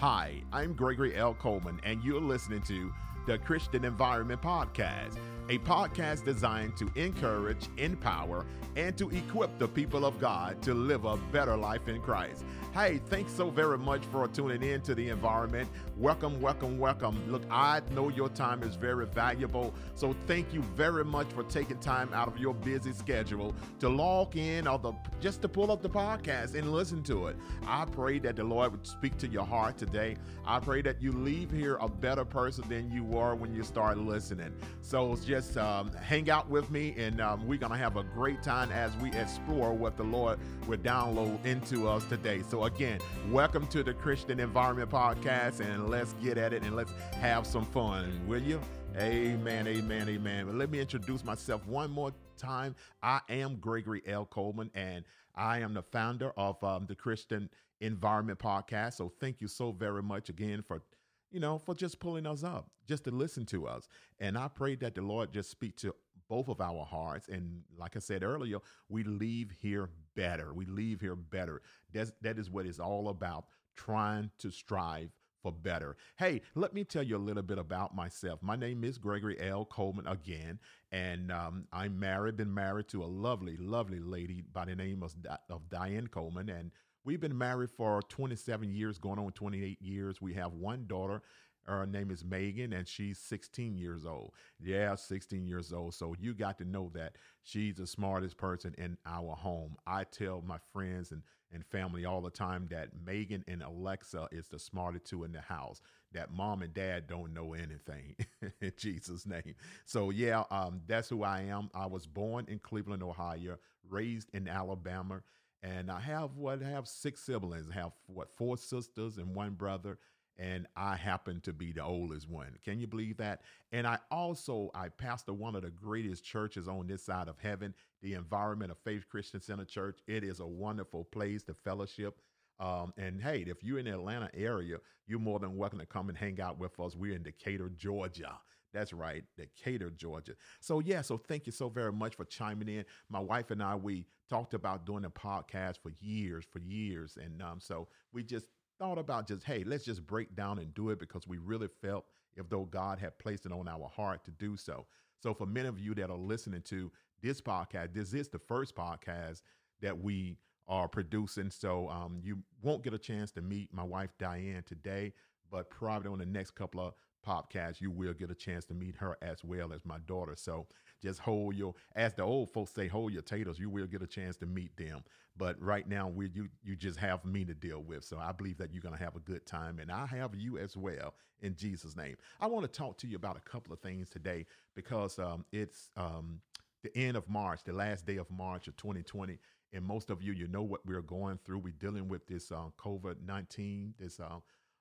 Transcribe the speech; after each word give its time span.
Hi, 0.00 0.44
I'm 0.52 0.74
Gregory 0.74 1.16
L. 1.16 1.34
Coleman, 1.34 1.80
and 1.82 2.00
you're 2.04 2.20
listening 2.20 2.62
to 2.68 2.92
the 3.28 3.36
Christian 3.36 3.84
Environment 3.84 4.40
Podcast, 4.40 5.18
a 5.50 5.58
podcast 5.58 6.24
designed 6.24 6.78
to 6.78 6.90
encourage, 6.96 7.68
empower, 7.76 8.46
and 8.74 8.96
to 8.96 9.10
equip 9.10 9.58
the 9.58 9.68
people 9.68 10.06
of 10.06 10.18
God 10.18 10.62
to 10.62 10.72
live 10.72 11.04
a 11.04 11.18
better 11.30 11.54
life 11.54 11.88
in 11.88 12.00
Christ. 12.00 12.44
Hey, 12.72 13.00
thanks 13.06 13.32
so 13.32 13.50
very 13.50 13.76
much 13.76 14.04
for 14.12 14.28
tuning 14.28 14.62
in 14.62 14.80
to 14.82 14.94
the 14.94 15.08
environment. 15.08 15.68
Welcome, 15.96 16.40
welcome, 16.40 16.78
welcome. 16.78 17.20
Look, 17.30 17.42
I 17.50 17.82
know 17.90 18.08
your 18.08 18.28
time 18.28 18.62
is 18.62 18.76
very 18.76 19.04
valuable, 19.04 19.74
so 19.94 20.14
thank 20.26 20.54
you 20.54 20.62
very 20.62 21.04
much 21.04 21.26
for 21.32 21.42
taking 21.42 21.78
time 21.78 22.10
out 22.14 22.28
of 22.28 22.38
your 22.38 22.54
busy 22.54 22.92
schedule 22.92 23.54
to 23.80 23.88
log 23.88 24.36
in 24.36 24.68
or 24.68 24.78
the 24.78 24.92
just 25.20 25.42
to 25.42 25.48
pull 25.48 25.72
up 25.72 25.82
the 25.82 25.90
podcast 25.90 26.54
and 26.54 26.72
listen 26.72 27.02
to 27.04 27.26
it. 27.26 27.36
I 27.66 27.84
pray 27.86 28.20
that 28.20 28.36
the 28.36 28.44
Lord 28.44 28.72
would 28.72 28.86
speak 28.86 29.16
to 29.18 29.26
your 29.26 29.44
heart 29.44 29.76
today. 29.76 30.16
I 30.46 30.60
pray 30.60 30.82
that 30.82 31.02
you 31.02 31.10
leave 31.10 31.50
here 31.50 31.78
a 31.80 31.88
better 31.88 32.24
person 32.24 32.64
than 32.68 32.92
you 32.92 33.02
were 33.02 33.17
when 33.18 33.54
you 33.54 33.62
start 33.62 33.98
listening. 33.98 34.54
So 34.80 35.16
just 35.16 35.56
um, 35.56 35.92
hang 35.92 36.30
out 36.30 36.48
with 36.48 36.70
me, 36.70 36.94
and 36.96 37.20
um, 37.20 37.46
we're 37.46 37.58
gonna 37.58 37.76
have 37.76 37.96
a 37.96 38.02
great 38.02 38.42
time 38.42 38.70
as 38.70 38.94
we 38.96 39.12
explore 39.12 39.72
what 39.72 39.96
the 39.96 40.04
Lord 40.04 40.38
will 40.66 40.78
download 40.78 41.44
into 41.44 41.88
us 41.88 42.04
today. 42.04 42.42
So 42.48 42.64
again, 42.64 43.00
welcome 43.30 43.66
to 43.68 43.82
the 43.82 43.92
Christian 43.92 44.40
Environment 44.40 44.90
Podcast, 44.90 45.60
and 45.60 45.88
let's 45.88 46.12
get 46.14 46.38
at 46.38 46.52
it 46.52 46.62
and 46.62 46.76
let's 46.76 46.92
have 47.20 47.46
some 47.46 47.66
fun, 47.66 48.20
will 48.26 48.42
you? 48.42 48.60
Amen, 48.96 49.66
amen, 49.66 50.08
amen. 50.08 50.46
But 50.46 50.54
let 50.54 50.70
me 50.70 50.80
introduce 50.80 51.24
myself 51.24 51.66
one 51.66 51.90
more 51.90 52.12
time. 52.36 52.74
I 53.02 53.20
am 53.28 53.56
Gregory 53.56 54.02
L. 54.06 54.26
Coleman, 54.26 54.70
and 54.74 55.04
I 55.34 55.58
am 55.60 55.74
the 55.74 55.82
founder 55.82 56.32
of 56.36 56.62
um, 56.64 56.86
the 56.86 56.94
Christian 56.94 57.50
Environment 57.80 58.38
Podcast. 58.38 58.94
So 58.94 59.12
thank 59.20 59.40
you 59.40 59.48
so 59.48 59.72
very 59.72 60.02
much 60.02 60.28
again 60.28 60.62
for 60.66 60.82
you 61.30 61.40
know, 61.40 61.58
for 61.58 61.74
just 61.74 62.00
pulling 62.00 62.26
us 62.26 62.42
up, 62.42 62.70
just 62.86 63.04
to 63.04 63.10
listen 63.10 63.44
to 63.46 63.66
us. 63.66 63.88
And 64.18 64.36
I 64.36 64.48
pray 64.48 64.74
that 64.76 64.94
the 64.94 65.02
Lord 65.02 65.32
just 65.32 65.50
speak 65.50 65.76
to 65.78 65.94
both 66.28 66.48
of 66.48 66.60
our 66.60 66.84
hearts. 66.84 67.28
And 67.28 67.62
like 67.78 67.96
I 67.96 68.00
said 68.00 68.22
earlier, 68.22 68.58
we 68.88 69.02
leave 69.04 69.50
here 69.60 69.90
better. 70.14 70.52
We 70.52 70.66
leave 70.66 71.00
here 71.00 71.16
better. 71.16 71.62
That's, 71.92 72.12
that 72.22 72.38
is 72.38 72.50
what 72.50 72.66
it's 72.66 72.78
all 72.78 73.08
about, 73.08 73.46
trying 73.76 74.30
to 74.38 74.50
strive 74.50 75.10
for 75.42 75.52
better. 75.52 75.96
Hey, 76.16 76.42
let 76.54 76.74
me 76.74 76.84
tell 76.84 77.02
you 77.02 77.16
a 77.16 77.18
little 77.18 77.42
bit 77.42 77.58
about 77.58 77.94
myself. 77.94 78.42
My 78.42 78.56
name 78.56 78.84
is 78.84 78.98
Gregory 78.98 79.38
L. 79.40 79.64
Coleman 79.64 80.06
again, 80.06 80.58
and 80.90 81.30
um, 81.30 81.66
I'm 81.72 81.98
married, 81.98 82.36
been 82.36 82.52
married 82.52 82.88
to 82.88 83.04
a 83.04 83.06
lovely, 83.06 83.56
lovely 83.56 84.00
lady 84.00 84.42
by 84.52 84.64
the 84.64 84.74
name 84.74 85.02
of, 85.02 85.14
of 85.48 85.70
Diane 85.70 86.08
Coleman. 86.08 86.48
And 86.48 86.72
we've 87.04 87.20
been 87.20 87.36
married 87.36 87.70
for 87.70 88.02
27 88.02 88.70
years, 88.70 88.98
going 88.98 89.18
on 89.18 89.32
28 89.32 89.80
years. 89.80 90.20
We 90.20 90.34
have 90.34 90.52
one 90.52 90.86
daughter. 90.86 91.22
Her 91.64 91.84
name 91.84 92.10
is 92.10 92.24
Megan, 92.24 92.72
and 92.72 92.88
she's 92.88 93.18
16 93.18 93.76
years 93.76 94.06
old. 94.06 94.32
Yeah, 94.58 94.94
16 94.94 95.46
years 95.46 95.70
old. 95.72 95.94
So 95.94 96.14
you 96.18 96.32
got 96.32 96.56
to 96.58 96.64
know 96.64 96.90
that 96.94 97.16
she's 97.42 97.76
the 97.76 97.86
smartest 97.86 98.38
person 98.38 98.74
in 98.78 98.96
our 99.04 99.34
home. 99.34 99.76
I 99.86 100.04
tell 100.04 100.42
my 100.46 100.58
friends 100.72 101.12
and 101.12 101.22
and 101.52 101.64
family 101.66 102.04
all 102.04 102.20
the 102.20 102.30
time 102.30 102.68
that 102.70 102.88
Megan 103.06 103.44
and 103.48 103.62
Alexa 103.62 104.28
is 104.32 104.48
the 104.48 104.58
smartest 104.58 105.06
two 105.06 105.24
in 105.24 105.32
the 105.32 105.40
house. 105.40 105.80
That 106.12 106.32
mom 106.32 106.62
and 106.62 106.72
dad 106.74 107.06
don't 107.06 107.32
know 107.32 107.54
anything 107.54 108.16
in 108.60 108.72
Jesus' 108.76 109.26
name. 109.26 109.54
So 109.84 110.10
yeah, 110.10 110.44
um, 110.50 110.80
that's 110.86 111.08
who 111.08 111.22
I 111.22 111.42
am. 111.42 111.70
I 111.74 111.86
was 111.86 112.06
born 112.06 112.46
in 112.48 112.58
Cleveland, 112.58 113.02
Ohio, 113.02 113.56
raised 113.88 114.28
in 114.32 114.48
Alabama, 114.48 115.22
and 115.62 115.90
I 115.90 116.00
have 116.00 116.36
what 116.36 116.62
I 116.62 116.68
have 116.68 116.86
six 116.86 117.20
siblings. 117.20 117.66
I 117.70 117.74
have 117.74 117.92
what 118.06 118.30
four 118.36 118.56
sisters 118.56 119.18
and 119.18 119.34
one 119.34 119.54
brother 119.54 119.98
and 120.38 120.66
I 120.76 120.94
happen 120.94 121.40
to 121.42 121.52
be 121.52 121.72
the 121.72 121.82
oldest 121.82 122.28
one. 122.28 122.56
Can 122.64 122.78
you 122.78 122.86
believe 122.86 123.16
that? 123.16 123.42
And 123.72 123.86
I 123.86 123.98
also 124.10 124.70
I 124.74 124.88
pastor 124.88 125.32
one 125.32 125.56
of 125.56 125.62
the 125.62 125.70
greatest 125.70 126.24
churches 126.24 126.68
on 126.68 126.86
this 126.86 127.02
side 127.02 127.28
of 127.28 127.38
heaven, 127.38 127.74
the 128.02 128.14
Environment 128.14 128.70
of 128.70 128.78
Faith 128.78 129.06
Christian 129.10 129.40
Center 129.40 129.64
Church. 129.64 129.98
It 130.06 130.22
is 130.22 130.40
a 130.40 130.46
wonderful 130.46 131.04
place 131.04 131.42
to 131.44 131.54
fellowship. 131.54 132.20
Um, 132.60 132.92
and 132.96 133.20
hey, 133.20 133.44
if 133.46 133.62
you're 133.62 133.78
in 133.78 133.86
the 133.86 133.94
Atlanta 133.94 134.30
area, 134.34 134.78
you're 135.06 135.18
more 135.18 135.38
than 135.38 135.56
welcome 135.56 135.78
to 135.80 135.86
come 135.86 136.08
and 136.08 136.18
hang 136.18 136.40
out 136.40 136.58
with 136.58 136.78
us. 136.78 136.94
We're 136.94 137.14
in 137.14 137.22
Decatur, 137.22 137.70
Georgia. 137.76 138.38
That's 138.72 138.92
right, 138.92 139.24
Decatur, 139.36 139.90
Georgia. 139.90 140.32
So 140.60 140.80
yeah, 140.80 141.02
so 141.02 141.16
thank 141.16 141.46
you 141.46 141.52
so 141.52 141.68
very 141.68 141.92
much 141.92 142.16
for 142.16 142.24
chiming 142.24 142.68
in. 142.68 142.84
My 143.08 143.20
wife 143.20 143.50
and 143.50 143.62
I, 143.62 143.74
we 143.76 144.06
talked 144.28 144.54
about 144.54 144.84
doing 144.84 145.04
a 145.04 145.10
podcast 145.10 145.78
for 145.82 145.92
years, 146.00 146.44
for 146.50 146.58
years, 146.58 147.16
and 147.22 147.42
um, 147.42 147.60
so 147.60 147.88
we 148.12 148.22
just 148.22 148.46
thought 148.78 148.98
about 148.98 149.26
just, 149.26 149.44
hey, 149.44 149.64
let's 149.64 149.84
just 149.84 150.06
break 150.06 150.34
down 150.36 150.58
and 150.58 150.72
do 150.74 150.90
it 150.90 150.98
because 151.00 151.26
we 151.26 151.38
really 151.38 151.68
felt 151.82 152.04
if 152.36 152.48
though 152.48 152.64
God 152.64 152.98
had 152.98 153.18
placed 153.18 153.46
it 153.46 153.52
on 153.52 153.66
our 153.68 153.88
heart 153.88 154.24
to 154.26 154.30
do 154.30 154.56
so. 154.56 154.86
So 155.20 155.34
for 155.34 155.46
many 155.46 155.68
of 155.68 155.80
you 155.80 155.94
that 155.94 156.10
are 156.10 156.16
listening 156.16 156.62
to 156.66 156.92
this 157.20 157.40
podcast, 157.40 157.94
this 157.94 158.14
is 158.14 158.28
the 158.28 158.38
first 158.38 158.76
podcast 158.76 159.42
that 159.80 159.98
we 159.98 160.36
are 160.68 160.86
producing. 160.86 161.50
So 161.50 161.88
um, 161.88 162.20
you 162.22 162.38
won't 162.62 162.84
get 162.84 162.94
a 162.94 162.98
chance 162.98 163.32
to 163.32 163.42
meet 163.42 163.72
my 163.72 163.82
wife 163.82 164.10
Diane 164.18 164.62
today, 164.64 165.12
but 165.50 165.70
probably 165.70 166.10
on 166.10 166.18
the 166.18 166.26
next 166.26 166.52
couple 166.52 166.80
of 166.80 166.94
podcasts, 167.26 167.80
you 167.80 167.90
will 167.90 168.12
get 168.12 168.30
a 168.30 168.34
chance 168.34 168.64
to 168.66 168.74
meet 168.74 168.96
her 168.96 169.16
as 169.22 169.44
well 169.44 169.72
as 169.72 169.84
my 169.84 169.98
daughter. 170.06 170.34
So 170.36 170.66
just 171.02 171.20
hold 171.20 171.54
your, 171.54 171.74
as 171.94 172.14
the 172.14 172.22
old 172.22 172.50
folks 172.50 172.72
say, 172.72 172.88
hold 172.88 173.12
your 173.12 173.22
taters. 173.22 173.58
You 173.58 173.70
will 173.70 173.86
get 173.86 174.02
a 174.02 174.06
chance 174.06 174.36
to 174.38 174.46
meet 174.46 174.76
them. 174.76 175.04
But 175.36 175.62
right 175.62 175.88
now, 175.88 176.08
we 176.08 176.28
you 176.34 176.48
you 176.64 176.74
just 176.74 176.98
have 176.98 177.24
me 177.24 177.44
to 177.44 177.54
deal 177.54 177.80
with. 177.80 178.04
So 178.04 178.18
I 178.18 178.32
believe 178.32 178.58
that 178.58 178.72
you're 178.72 178.82
going 178.82 178.96
to 178.96 179.02
have 179.02 179.14
a 179.14 179.20
good 179.20 179.46
time, 179.46 179.78
and 179.78 179.90
I 179.90 180.04
have 180.06 180.34
you 180.34 180.58
as 180.58 180.76
well 180.76 181.14
in 181.40 181.54
Jesus' 181.54 181.96
name. 181.96 182.16
I 182.40 182.48
want 182.48 182.64
to 182.64 182.78
talk 182.78 182.98
to 182.98 183.06
you 183.06 183.14
about 183.14 183.36
a 183.36 183.48
couple 183.48 183.72
of 183.72 183.78
things 183.78 184.10
today 184.10 184.46
because 184.74 185.16
um, 185.20 185.44
it's 185.52 185.90
um, 185.96 186.40
the 186.82 186.96
end 186.96 187.16
of 187.16 187.28
March, 187.28 187.60
the 187.64 187.72
last 187.72 188.04
day 188.04 188.16
of 188.16 188.28
March 188.30 188.66
of 188.68 188.76
2020. 188.76 189.38
And 189.72 189.84
most 189.84 190.10
of 190.10 190.22
you, 190.22 190.32
you 190.32 190.48
know 190.48 190.62
what 190.62 190.84
we're 190.86 191.02
going 191.02 191.38
through. 191.44 191.58
We're 191.58 191.74
dealing 191.78 192.08
with 192.08 192.26
this 192.26 192.50
uh, 192.50 192.70
COVID 192.78 193.16
19, 193.24 193.94
this 193.98 194.18
uh, 194.18 194.38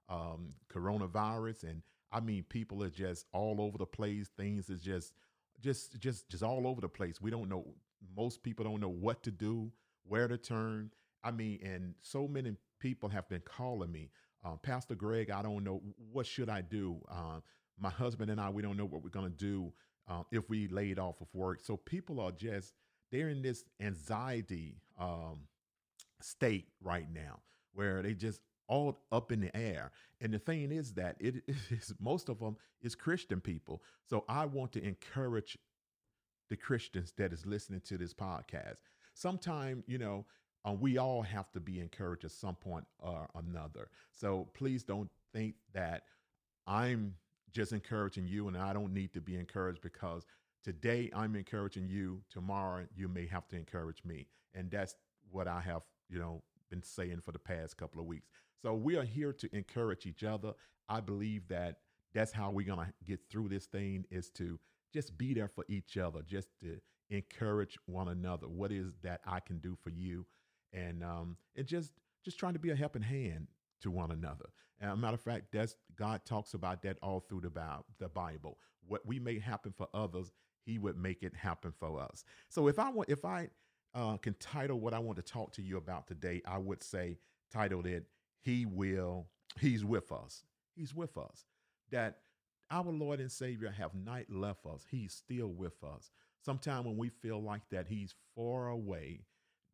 um, 0.10 0.54
coronavirus. 0.74 1.64
And 1.64 1.82
I 2.12 2.20
mean, 2.20 2.44
people 2.50 2.84
are 2.84 2.90
just 2.90 3.26
all 3.34 3.62
over 3.62 3.78
the 3.78 3.86
place. 3.86 4.30
Things 4.38 4.70
is 4.70 4.82
just, 4.82 5.14
just, 5.62 6.00
just, 6.00 6.30
just 6.30 6.44
all 6.44 6.68
over 6.68 6.82
the 6.82 6.90
place. 6.90 7.22
We 7.22 7.32
don't 7.32 7.50
know. 7.50 7.66
Most 8.16 8.44
people 8.44 8.64
don't 8.66 8.80
know 8.80 8.90
what 8.90 9.24
to 9.24 9.32
do 9.32 9.72
where 10.08 10.28
to 10.28 10.38
turn. 10.38 10.92
I 11.24 11.32
mean, 11.32 11.60
and 11.64 11.96
so 12.02 12.28
many 12.28 12.54
people 12.80 13.10
have 13.10 13.28
been 13.30 13.42
calling 13.42 13.92
me, 13.92 14.10
uh, 14.46 14.56
Pastor 14.56 14.96
Greg. 14.96 15.30
I 15.30 15.42
don't 15.42 15.64
know 15.64 15.82
what 16.12 16.26
should 16.26 16.50
I 16.50 16.62
do. 16.62 16.98
Uh, 17.10 17.42
my 17.80 17.90
husband 17.90 18.32
and 18.32 18.40
I, 18.40 18.50
we 18.50 18.62
don't 18.62 18.78
know 18.78 18.86
what 18.86 19.04
we're 19.04 19.10
gonna 19.10 19.30
do 19.30 19.72
uh, 20.10 20.24
if 20.32 20.50
we 20.50 20.68
laid 20.68 21.00
off 21.00 21.22
of 21.22 21.28
work. 21.34 21.60
So 21.62 21.78
people 21.78 22.20
are 22.20 22.32
just 22.32 22.74
they're 23.12 23.30
in 23.30 23.42
this 23.42 23.64
anxiety 23.80 24.78
um, 25.00 25.42
state 26.22 26.68
right 26.82 27.08
now 27.12 27.40
where 27.74 28.02
they 28.02 28.14
just 28.14 28.42
all 28.68 29.00
up 29.12 29.32
in 29.32 29.42
the 29.42 29.56
air. 29.56 29.92
And 30.22 30.34
the 30.34 30.40
thing 30.40 30.72
is 30.72 30.94
that 30.94 31.16
it 31.20 31.44
is 31.70 31.94
most 32.00 32.30
of 32.30 32.40
them 32.40 32.58
is 32.82 32.96
Christian 32.96 33.42
people. 33.42 33.82
So 34.06 34.26
I 34.28 34.46
want 34.46 34.72
to 34.74 34.84
encourage 34.84 35.58
the 36.50 36.56
Christians 36.56 37.14
that 37.18 37.34
is 37.34 37.46
listening 37.46 37.82
to 37.82 37.98
this 37.98 38.14
podcast 38.14 38.78
sometime, 39.14 39.84
you 39.88 39.98
know, 39.98 40.26
uh, 40.66 40.72
we 40.72 40.98
all 40.98 41.22
have 41.22 41.52
to 41.52 41.60
be 41.60 41.80
encouraged 41.80 42.26
at 42.26 42.32
some 42.32 42.56
point 42.56 42.86
or 43.00 43.28
another. 43.36 43.90
So 44.12 44.48
please 44.54 44.84
don't 44.84 45.10
think 45.34 45.56
that 45.74 46.04
I'm 46.66 47.16
just 47.52 47.72
encouraging 47.72 48.28
you 48.28 48.48
and 48.48 48.58
I 48.58 48.74
don't 48.74 48.94
need 48.94 49.14
to 49.14 49.22
be 49.22 49.36
encouraged 49.36 49.82
because 49.82 50.26
today 50.64 51.10
I'm 51.16 51.36
encouraging 51.36 51.88
you. 51.88 52.22
Tomorrow 52.30 52.86
you 52.96 53.08
may 53.08 53.26
have 53.28 53.48
to 53.50 53.56
encourage 53.56 54.04
me. 54.04 54.28
And 54.54 54.70
that's 54.70 54.96
what 55.32 55.48
I 55.48 55.62
have, 55.62 55.84
you 56.10 56.20
know, 56.20 56.44
been 56.70 56.84
saying 56.84 57.22
for 57.24 57.32
the 57.32 57.40
past 57.40 57.78
couple 57.78 58.02
of 58.02 58.08
weeks. 58.08 58.30
So 58.62 58.74
we 58.74 58.98
are 58.98 59.04
here 59.04 59.34
to 59.34 59.56
encourage 59.56 60.06
each 60.06 60.24
other. 60.24 60.54
I 60.90 61.00
believe 61.00 61.48
that 61.50 61.78
that's 62.14 62.32
how 62.32 62.50
we're 62.50 62.66
going 62.66 62.86
to 62.86 62.94
get 63.06 63.20
through 63.30 63.50
this 63.50 63.66
thing 63.66 64.06
is 64.10 64.30
to 64.32 64.60
just 64.94 65.18
be 65.18 65.34
there 65.34 65.48
for 65.48 65.66
each 65.68 65.98
other, 65.98 66.22
just 66.26 66.48
to 66.62 66.80
encourage 67.10 67.78
one 67.86 68.08
another. 68.08 68.48
What 68.48 68.72
is 68.72 68.94
that 69.04 69.22
I 69.26 69.40
can 69.40 69.60
do 69.60 69.78
for 69.84 69.90
you? 69.90 70.26
And 70.74 71.04
um, 71.04 71.38
and 71.56 71.66
just 71.68 71.92
just 72.24 72.40
trying 72.40 72.54
to 72.54 72.60
be 72.60 72.72
a 72.72 72.76
helping 72.76 73.02
hand 73.02 73.48
to 73.82 73.92
one 73.92 74.12
another. 74.12 74.46
And 74.80 74.92
a 74.92 74.96
matter 74.96 75.16
of 75.16 75.22
fact, 75.22 75.48
that's 75.52 75.76
God 75.96 76.22
talks 76.26 76.54
about 76.54 76.82
that 76.84 76.98
all 77.02 77.20
through 77.20 77.42
the. 77.42 77.52
The 78.00 78.10
Bible. 78.10 78.58
What 78.88 79.06
we 79.06 79.20
make 79.20 79.42
happen 79.42 79.74
for 79.76 79.88
others, 79.94 80.32
He 80.66 80.78
would 80.78 80.98
make 80.98 81.24
it 81.24 81.34
happen 81.36 81.74
for 81.80 82.00
us. 82.00 82.24
So 82.50 82.68
if 82.68 82.80
I 82.80 82.90
want, 82.90 83.10
if 83.10 83.26
I 83.26 83.50
uh, 83.94 84.18
can 84.18 84.36
title 84.40 84.80
what 84.80 84.94
I 84.94 85.00
want 85.00 85.18
to 85.18 85.24
talk 85.24 85.54
to 85.54 85.62
you 85.62 85.78
about 85.78 86.08
today, 86.08 86.42
I 86.46 86.58
would 86.58 86.84
say 86.84 87.18
titled 87.52 87.88
it 87.88 88.06
"He 88.40 88.66
will." 88.66 89.30
He's 89.60 89.84
with 89.84 90.12
us. 90.12 90.44
He's 90.76 90.94
with 90.94 91.18
us. 91.18 91.46
That 91.92 92.22
our 92.70 92.92
Lord 92.92 93.20
and 93.20 93.32
Savior 93.32 93.72
have 93.72 93.96
not 93.96 94.30
left 94.30 94.66
us. 94.66 94.86
He's 94.90 95.14
still 95.14 95.48
with 95.48 95.84
us. 95.84 96.12
Sometimes 96.42 96.86
when 96.86 96.98
we 96.98 97.10
feel 97.10 97.42
like 97.42 97.68
that 97.70 97.88
he's 97.88 98.14
far 98.36 98.68
away, 98.70 99.26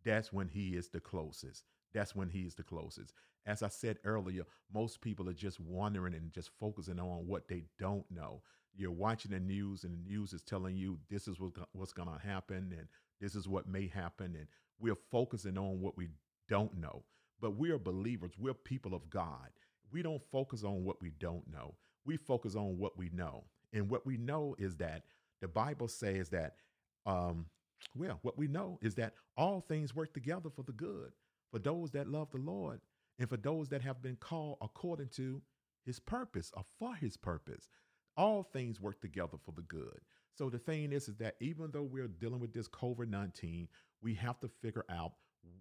that's 0.03 0.31
when 0.31 0.47
he 0.47 0.75
is 0.75 0.89
the 0.89 0.99
closest. 0.99 1.65
that's 1.93 2.15
when 2.15 2.29
he 2.29 2.41
is 2.41 2.55
the 2.55 2.63
closest. 2.63 3.13
As 3.45 3.61
I 3.61 3.67
said 3.67 3.99
earlier, 4.03 4.43
most 4.73 5.01
people 5.01 5.29
are 5.29 5.33
just 5.33 5.59
wondering 5.59 6.13
and 6.13 6.31
just 6.31 6.49
focusing 6.59 6.99
on 6.99 7.27
what 7.27 7.47
they 7.47 7.63
don't 7.77 8.09
know. 8.09 8.41
You're 8.75 8.91
watching 8.91 9.31
the 9.31 9.39
news, 9.39 9.83
and 9.83 9.93
the 9.93 10.09
news 10.09 10.33
is 10.33 10.41
telling 10.41 10.75
you 10.75 10.97
this 11.09 11.27
is 11.27 11.37
what's 11.73 11.93
going 11.93 12.09
to 12.09 12.25
happen, 12.25 12.73
and 12.77 12.87
this 13.21 13.35
is 13.35 13.47
what 13.47 13.67
may 13.67 13.87
happen, 13.87 14.35
and 14.35 14.47
we're 14.79 14.97
focusing 15.11 15.57
on 15.57 15.79
what 15.79 15.95
we 15.97 16.09
don't 16.49 16.75
know. 16.77 17.03
But 17.43 17.57
we 17.57 17.71
are 17.71 17.77
believers. 17.77 18.31
We're 18.39 18.55
people 18.55 18.95
of 18.95 19.09
God. 19.09 19.49
We 19.91 20.01
don't 20.01 20.23
focus 20.31 20.63
on 20.63 20.85
what 20.85 21.01
we 21.01 21.11
don't 21.19 21.45
know. 21.51 21.75
We 22.05 22.17
focus 22.17 22.55
on 22.55 22.79
what 22.79 22.97
we 22.97 23.09
know, 23.09 23.43
and 23.73 23.89
what 23.89 24.05
we 24.05 24.17
know 24.17 24.55
is 24.57 24.77
that 24.77 25.03
the 25.41 25.49
Bible 25.49 25.89
says 25.89 26.29
that. 26.29 26.55
Um, 27.05 27.47
well, 27.97 28.19
what 28.21 28.37
we 28.37 28.47
know 28.47 28.79
is 28.81 28.95
that 28.95 29.13
all 29.35 29.59
things 29.59 29.93
work 29.93 30.13
together 30.13 30.49
for 30.49 30.63
the 30.63 30.71
good 30.71 31.11
for 31.51 31.59
those 31.59 31.91
that 31.91 32.07
love 32.07 32.31
the 32.31 32.39
Lord 32.39 32.79
and 33.19 33.29
for 33.29 33.37
those 33.37 33.69
that 33.69 33.81
have 33.81 34.01
been 34.01 34.15
called 34.15 34.57
according 34.61 35.09
to 35.17 35.41
his 35.85 35.99
purpose 35.99 36.51
or 36.55 36.63
for 36.79 36.95
his 36.95 37.17
purpose. 37.17 37.67
All 38.17 38.41
things 38.41 38.81
work 38.81 39.01
together 39.01 39.37
for 39.43 39.51
the 39.51 39.63
good. 39.63 39.99
So 40.33 40.49
the 40.49 40.59
thing 40.59 40.93
is, 40.93 41.09
is 41.09 41.17
that 41.17 41.35
even 41.41 41.71
though 41.71 41.83
we're 41.83 42.07
dealing 42.07 42.39
with 42.39 42.53
this 42.53 42.69
COVID 42.69 43.09
19, 43.09 43.67
we 44.01 44.15
have 44.15 44.39
to 44.39 44.49
figure 44.61 44.85
out 44.89 45.13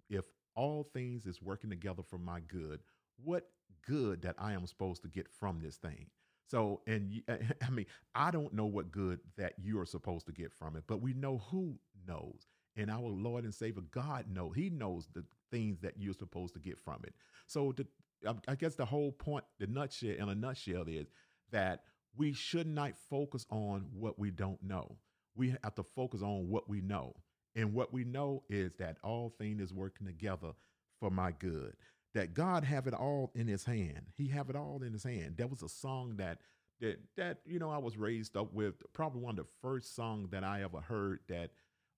if 0.09 0.25
all 0.55 0.89
things 0.93 1.25
is 1.25 1.41
working 1.41 1.69
together 1.69 2.03
for 2.03 2.17
my 2.17 2.39
good, 2.41 2.81
what 3.23 3.49
good 3.87 4.21
that 4.23 4.35
I 4.37 4.53
am 4.53 4.65
supposed 4.67 5.01
to 5.03 5.07
get 5.07 5.29
from 5.29 5.59
this 5.61 5.77
thing. 5.77 6.07
So, 6.47 6.81
and 6.87 7.21
I 7.65 7.69
mean, 7.69 7.85
I 8.15 8.31
don't 8.31 8.53
know 8.53 8.65
what 8.65 8.91
good 8.91 9.19
that 9.37 9.53
you 9.61 9.79
are 9.79 9.85
supposed 9.85 10.25
to 10.27 10.31
get 10.31 10.53
from 10.53 10.75
it, 10.75 10.83
but 10.87 11.01
we 11.01 11.13
know 11.13 11.39
who 11.49 11.75
knows. 12.07 12.47
And 12.75 12.89
our 12.89 13.07
Lord 13.07 13.43
and 13.43 13.53
Savior, 13.53 13.83
God 13.91 14.25
knows. 14.31 14.53
He 14.55 14.69
knows 14.69 15.07
the 15.13 15.23
things 15.51 15.79
that 15.81 15.93
you're 15.97 16.13
supposed 16.13 16.53
to 16.55 16.59
get 16.59 16.79
from 16.79 17.01
it. 17.03 17.13
So, 17.47 17.73
the, 17.75 17.85
um, 18.27 18.41
I 18.47 18.55
guess 18.55 18.75
the 18.75 18.85
whole 18.85 19.11
point, 19.11 19.43
the 19.59 19.67
nutshell, 19.67 20.15
in 20.17 20.29
a 20.29 20.35
nutshell, 20.35 20.85
is 20.87 21.07
that 21.51 21.83
we 22.15 22.33
should 22.33 22.67
not 22.67 22.93
focus 23.09 23.45
on 23.49 23.87
what 23.93 24.17
we 24.19 24.31
don't 24.31 24.61
know. 24.63 24.97
We 25.35 25.55
have 25.63 25.75
to 25.75 25.83
focus 25.83 26.21
on 26.21 26.49
what 26.49 26.69
we 26.69 26.81
know. 26.81 27.15
And 27.55 27.73
what 27.73 27.93
we 27.93 28.03
know 28.03 28.43
is 28.49 28.73
that 28.79 28.97
all 29.03 29.33
things 29.37 29.61
is 29.61 29.73
working 29.73 30.07
together 30.07 30.51
for 30.99 31.09
my 31.11 31.31
good. 31.31 31.75
That 32.15 32.33
God 32.33 32.63
have 32.63 32.87
it 32.87 32.93
all 32.93 33.31
in 33.35 33.47
his 33.47 33.65
hand. 33.65 34.07
He 34.15 34.27
have 34.29 34.49
it 34.49 34.55
all 34.55 34.81
in 34.83 34.93
his 34.93 35.03
hand. 35.03 35.37
That 35.37 35.49
was 35.49 35.63
a 35.63 35.69
song 35.69 36.15
that 36.17 36.39
that 36.79 36.99
that 37.17 37.39
you 37.45 37.59
know 37.59 37.69
I 37.69 37.77
was 37.77 37.97
raised 37.97 38.37
up 38.37 38.53
with, 38.53 38.75
probably 38.93 39.21
one 39.21 39.37
of 39.37 39.45
the 39.45 39.51
first 39.61 39.95
songs 39.95 40.29
that 40.31 40.43
I 40.43 40.63
ever 40.63 40.79
heard 40.81 41.19
that 41.29 41.51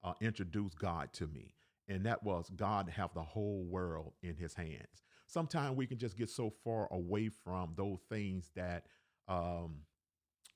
uh, 0.04 0.14
introduced 0.22 0.80
God 0.80 1.12
to 1.14 1.28
me. 1.28 1.54
And 1.88 2.06
that 2.06 2.24
was 2.24 2.50
God 2.56 2.90
have 2.90 3.14
the 3.14 3.24
whole 3.24 3.66
world 3.66 4.14
in 4.24 4.36
his 4.36 4.54
hands. 4.54 5.04
Sometimes 5.28 5.76
we 5.76 5.86
can 5.88 5.98
just 5.98 6.18
get 6.18 6.30
so 6.30 6.52
far 6.64 6.88
away 6.92 7.30
from 7.30 7.74
those 7.76 8.00
things 8.10 8.52
that 8.56 8.86
um, 9.28 9.82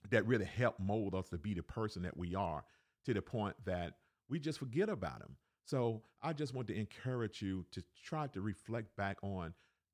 that 0.10 0.26
really 0.26 0.46
help 0.46 0.80
mold 0.80 1.16
us 1.16 1.30
to 1.30 1.38
be 1.38 1.54
the 1.54 1.64
person 1.64 2.04
that 2.04 2.18
we 2.18 2.36
are 2.36 2.64
to 3.06 3.14
the 3.14 3.22
point 3.22 3.56
that 3.66 3.96
we 4.30 4.40
just 4.40 4.60
forget 4.60 4.90
about 4.90 5.20
them. 5.20 5.36
So 5.66 6.02
I 6.22 6.34
just 6.34 6.54
want 6.54 6.68
to 6.68 6.76
encourage 6.76 7.42
you 7.42 7.66
to 7.72 7.84
try 8.04 8.28
to 8.28 8.42
reflect 8.42 8.96
back 8.96 9.18
on 9.22 9.54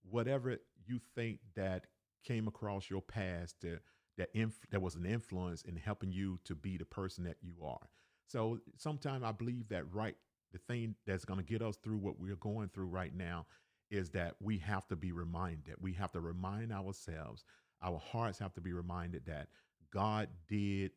whatever 0.09 0.57
you 0.85 0.99
think 1.15 1.39
that 1.55 1.87
came 2.23 2.47
across 2.47 2.89
your 2.89 3.01
past 3.01 3.61
to, 3.61 3.79
that 4.17 4.29
inf- 4.33 4.69
that 4.71 4.81
was 4.81 4.95
an 4.95 5.05
influence 5.05 5.63
in 5.63 5.75
helping 5.75 6.11
you 6.11 6.39
to 6.45 6.55
be 6.55 6.77
the 6.77 6.85
person 6.85 7.23
that 7.25 7.37
you 7.41 7.53
are. 7.65 7.89
So 8.27 8.59
sometimes 8.77 9.23
I 9.23 9.31
believe 9.31 9.67
that 9.69 9.93
right, 9.93 10.15
the 10.51 10.59
thing 10.59 10.95
that's 11.05 11.25
going 11.25 11.39
to 11.39 11.45
get 11.45 11.61
us 11.61 11.75
through 11.77 11.97
what 11.97 12.19
we're 12.19 12.35
going 12.37 12.69
through 12.69 12.85
right 12.87 13.13
now 13.13 13.45
is 13.91 14.09
that 14.11 14.35
we 14.41 14.57
have 14.59 14.87
to 14.87 14.95
be 14.95 15.11
reminded. 15.11 15.75
We 15.79 15.93
have 15.93 16.11
to 16.13 16.21
remind 16.21 16.71
ourselves. 16.71 17.43
Our 17.83 17.99
hearts 17.99 18.39
have 18.39 18.53
to 18.53 18.61
be 18.61 18.73
reminded 18.73 19.25
that 19.25 19.49
God 19.91 20.29
did 20.47 20.91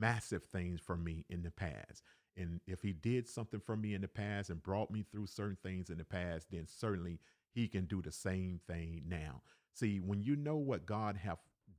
massive 0.00 0.44
things 0.44 0.80
for 0.80 0.96
me 0.96 1.24
in 1.28 1.42
the 1.42 1.50
past. 1.50 2.02
And 2.38 2.60
if 2.66 2.82
he 2.82 2.92
did 2.92 3.28
something 3.28 3.60
for 3.60 3.76
me 3.76 3.94
in 3.94 4.00
the 4.00 4.08
past 4.08 4.48
and 4.48 4.62
brought 4.62 4.90
me 4.90 5.04
through 5.10 5.26
certain 5.26 5.58
things 5.62 5.90
in 5.90 5.98
the 5.98 6.04
past, 6.04 6.46
then 6.50 6.66
certainly 6.66 7.18
he 7.52 7.66
can 7.66 7.86
do 7.86 8.00
the 8.00 8.12
same 8.12 8.60
thing 8.68 9.02
now. 9.06 9.42
See, 9.74 9.98
when 9.98 10.22
you 10.22 10.36
know 10.36 10.56
what 10.56 10.86
God 10.86 11.16
have 11.16 11.38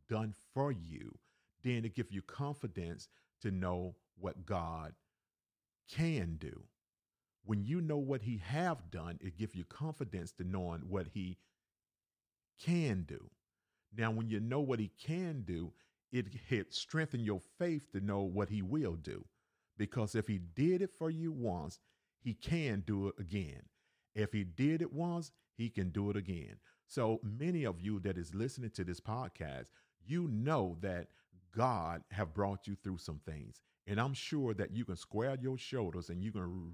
done 0.09 0.33
for 0.53 0.71
you, 0.71 1.17
then 1.63 1.85
it 1.85 1.95
gives 1.95 2.11
you 2.11 2.21
confidence 2.21 3.07
to 3.41 3.51
know 3.51 3.95
what 4.19 4.45
God 4.45 4.93
can 5.89 6.35
do. 6.37 6.63
When 7.45 7.63
you 7.63 7.81
know 7.81 7.97
what 7.97 8.21
he 8.21 8.41
have 8.43 8.91
done, 8.91 9.17
it 9.21 9.37
gives 9.37 9.55
you 9.55 9.63
confidence 9.63 10.33
to 10.33 10.43
knowing 10.43 10.81
what 10.81 11.07
he 11.13 11.37
can 12.63 13.03
do. 13.07 13.29
Now, 13.97 14.11
when 14.11 14.29
you 14.29 14.39
know 14.39 14.59
what 14.59 14.79
he 14.79 14.91
can 15.01 15.43
do, 15.47 15.71
it, 16.11 16.27
it 16.49 16.73
strengthen 16.73 17.21
your 17.21 17.41
faith 17.57 17.91
to 17.93 18.01
know 18.01 18.21
what 18.21 18.49
he 18.49 18.61
will 18.61 18.95
do. 18.95 19.25
Because 19.79 20.13
if 20.13 20.27
he 20.27 20.37
did 20.37 20.83
it 20.83 20.91
for 20.91 21.09
you 21.09 21.31
once, 21.31 21.79
he 22.21 22.35
can 22.35 22.83
do 22.85 23.07
it 23.07 23.15
again. 23.17 23.63
If 24.13 24.33
he 24.33 24.43
did 24.43 24.81
it 24.83 24.93
once, 24.93 25.31
he 25.57 25.69
can 25.69 25.89
do 25.89 26.09
it 26.11 26.17
again. 26.17 26.57
So 26.85 27.21
many 27.23 27.63
of 27.63 27.79
you 27.79 27.99
that 28.01 28.17
is 28.17 28.35
listening 28.35 28.71
to 28.71 28.83
this 28.83 28.99
podcast, 28.99 29.67
you 30.05 30.27
know 30.27 30.77
that 30.81 31.07
God 31.55 32.03
have 32.11 32.33
brought 32.33 32.67
you 32.67 32.75
through 32.75 32.97
some 32.97 33.21
things. 33.25 33.61
And 33.87 33.99
I'm 34.01 34.13
sure 34.13 34.53
that 34.53 34.75
you 34.75 34.83
can 34.83 34.97
square 34.97 35.37
your 35.41 35.57
shoulders 35.57 36.09
and 36.09 36.21
you 36.21 36.31
can 36.31 36.71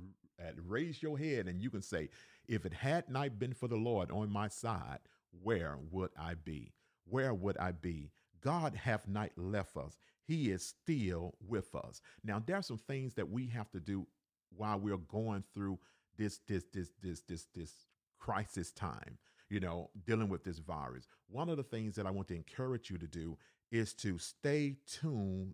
raise 0.65 1.03
your 1.03 1.17
head 1.17 1.47
and 1.47 1.61
you 1.61 1.69
can 1.69 1.83
say, 1.83 2.09
if 2.47 2.65
it 2.65 2.73
had 2.73 3.07
not 3.09 3.37
been 3.37 3.53
for 3.53 3.67
the 3.67 3.77
Lord 3.77 4.11
on 4.11 4.31
my 4.31 4.47
side, 4.47 4.99
where 5.43 5.77
would 5.91 6.09
I 6.19 6.33
be? 6.33 6.73
Where 7.05 7.33
would 7.33 7.57
I 7.57 7.71
be? 7.71 8.09
God 8.41 8.75
have 8.75 9.07
not 9.07 9.29
left 9.37 9.77
us. 9.77 9.97
He 10.27 10.51
is 10.51 10.73
still 10.83 11.35
with 11.47 11.73
us. 11.75 12.01
Now, 12.23 12.41
there 12.45 12.57
are 12.57 12.63
some 12.63 12.79
things 12.79 13.13
that 13.15 13.29
we 13.29 13.47
have 13.47 13.69
to 13.71 13.79
do 13.79 14.07
while 14.55 14.79
we're 14.79 14.97
going 14.97 15.43
through 15.53 15.79
this, 16.17 16.39
this, 16.47 16.63
this, 16.73 16.89
this, 17.01 17.21
this, 17.21 17.47
this 17.53 17.73
crisis 18.19 18.71
time, 18.71 19.17
you 19.49 19.59
know, 19.59 19.89
dealing 20.05 20.29
with 20.29 20.43
this 20.43 20.59
virus. 20.59 21.07
One 21.29 21.49
of 21.49 21.57
the 21.57 21.63
things 21.63 21.95
that 21.95 22.07
I 22.07 22.11
want 22.11 22.27
to 22.29 22.35
encourage 22.35 22.89
you 22.89 22.97
to 22.97 23.07
do 23.07 23.37
is 23.71 23.93
to 23.95 24.17
stay 24.17 24.77
tuned 24.87 25.53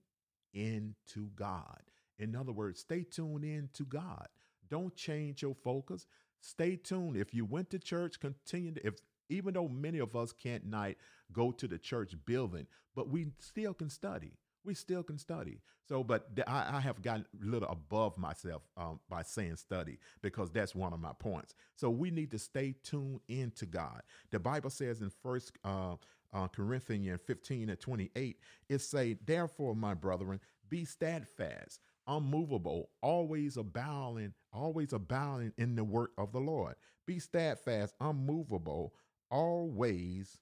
into 0.54 1.30
God. 1.36 1.82
In 2.20 2.36
other 2.36 2.52
words, 2.52 2.80
stay 2.80 3.04
tuned 3.04 3.44
in 3.44 3.70
to 3.74 3.84
God. 3.84 4.28
Don't 4.70 4.96
change 4.96 5.42
your 5.42 5.56
focus. 5.56 6.06
Stay 6.40 6.76
tuned. 6.76 7.18
If 7.18 7.34
you 7.34 7.46
went 7.46 7.70
to 7.72 7.80
church, 7.80 8.20
continue 8.20 8.74
to, 8.74 8.88
if 8.88 8.96
even 9.30 9.54
though 9.54 9.68
many 9.68 10.00
of 10.00 10.16
us 10.16 10.32
can't 10.32 10.66
night 10.66 10.98
go 11.32 11.52
to 11.52 11.68
the 11.68 11.78
church 11.78 12.14
building, 12.26 12.68
but 12.96 13.10
we 13.10 13.28
still 13.40 13.74
can 13.74 13.90
study. 13.90 14.34
We 14.64 14.74
still 14.76 15.04
can 15.04 15.18
study. 15.18 15.60
So, 15.88 16.04
but 16.04 16.28
I, 16.48 16.78
I 16.78 16.80
have 16.82 17.02
gotten 17.02 17.26
a 17.42 17.46
little 17.46 17.70
above 17.70 18.18
myself 18.18 18.62
um, 18.78 19.00
by 19.10 19.24
saying 19.24 19.58
study 19.58 19.98
because 20.22 20.52
that's 20.52 20.76
one 20.76 20.94
of 20.94 21.00
my 21.00 21.14
points. 21.20 21.56
So 21.76 21.90
we 21.90 22.12
need 22.12 22.32
to 22.32 22.40
stay 22.40 22.76
tuned 22.84 23.22
into 23.28 23.66
God. 23.66 24.02
The 24.32 24.40
Bible 24.40 24.70
says 24.70 25.02
in 25.02 25.12
First 25.24 25.54
uh, 25.66 25.96
uh, 26.34 26.48
Corinthians 26.48 27.20
15 27.26 27.70
and 27.70 27.80
28, 27.80 28.38
it 28.70 28.80
say, 28.80 29.18
Therefore, 29.26 29.76
my 29.76 29.94
brethren, 29.94 30.40
be 30.70 30.86
steadfast, 30.86 31.80
unmovable, 32.08 32.90
always 33.02 33.58
abounding, 33.58 34.34
always 34.54 34.94
abounding 34.94 35.54
in 35.58 35.76
the 35.76 35.84
work 35.84 36.12
of 36.18 36.32
the 36.32 36.40
Lord. 36.40 36.76
Be 37.06 37.20
steadfast, 37.20 37.96
unmovable, 38.00 38.94
always 39.30 40.38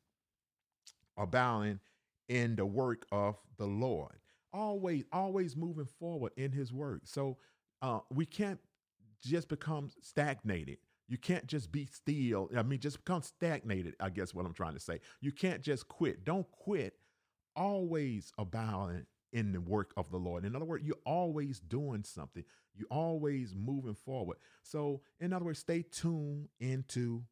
abounding 1.18 1.80
in 2.30 2.56
the 2.56 2.66
work 2.66 3.06
of 3.12 3.36
the 3.58 3.66
Lord. 3.66 4.16
Always, 4.54 5.04
always 5.12 5.56
moving 5.56 5.88
forward 6.00 6.32
in 6.38 6.52
his 6.52 6.72
work. 6.72 7.02
So 7.06 7.38
uh, 7.82 8.00
we 8.10 8.26
can't 8.26 8.60
just 9.22 9.50
become 9.50 9.92
stagnated. 10.02 10.78
You 11.08 11.18
can't 11.18 11.48
just 11.48 11.72
be 11.72 11.88
still. 11.92 12.50
I 12.56 12.64
mean, 12.64 12.80
just 12.80 13.04
become 13.04 13.24
stagnated, 13.24 13.96
I 14.00 14.10
guess 14.10 14.34
what 14.34 14.46
I'm 14.46 14.54
trying 14.54 14.76
to 14.76 14.80
say. 14.80 15.00
You 15.22 15.32
can't 15.32 15.62
just 15.62 15.88
quit. 15.88 16.24
Don't 16.24 16.50
quit. 16.52 16.94
Always 17.56 18.32
abounding 18.38 19.06
in 19.34 19.52
the 19.52 19.62
work 19.62 19.92
of 19.98 20.10
the 20.12 20.18
Lord. 20.18 20.46
In 20.46 20.56
other 20.56 20.66
words, 20.66 20.86
you're 20.86 20.96
always 21.06 21.60
doing 21.60 22.04
something. 22.04 22.44
You're 22.76 22.88
always 22.90 23.56
moving 23.56 23.96
forward. 23.96 24.38
So, 24.64 25.02
in 25.20 25.34
other 25.34 25.46
words, 25.46 25.60
stay 25.60 25.84
tuned 25.84 26.48
into 26.60 27.24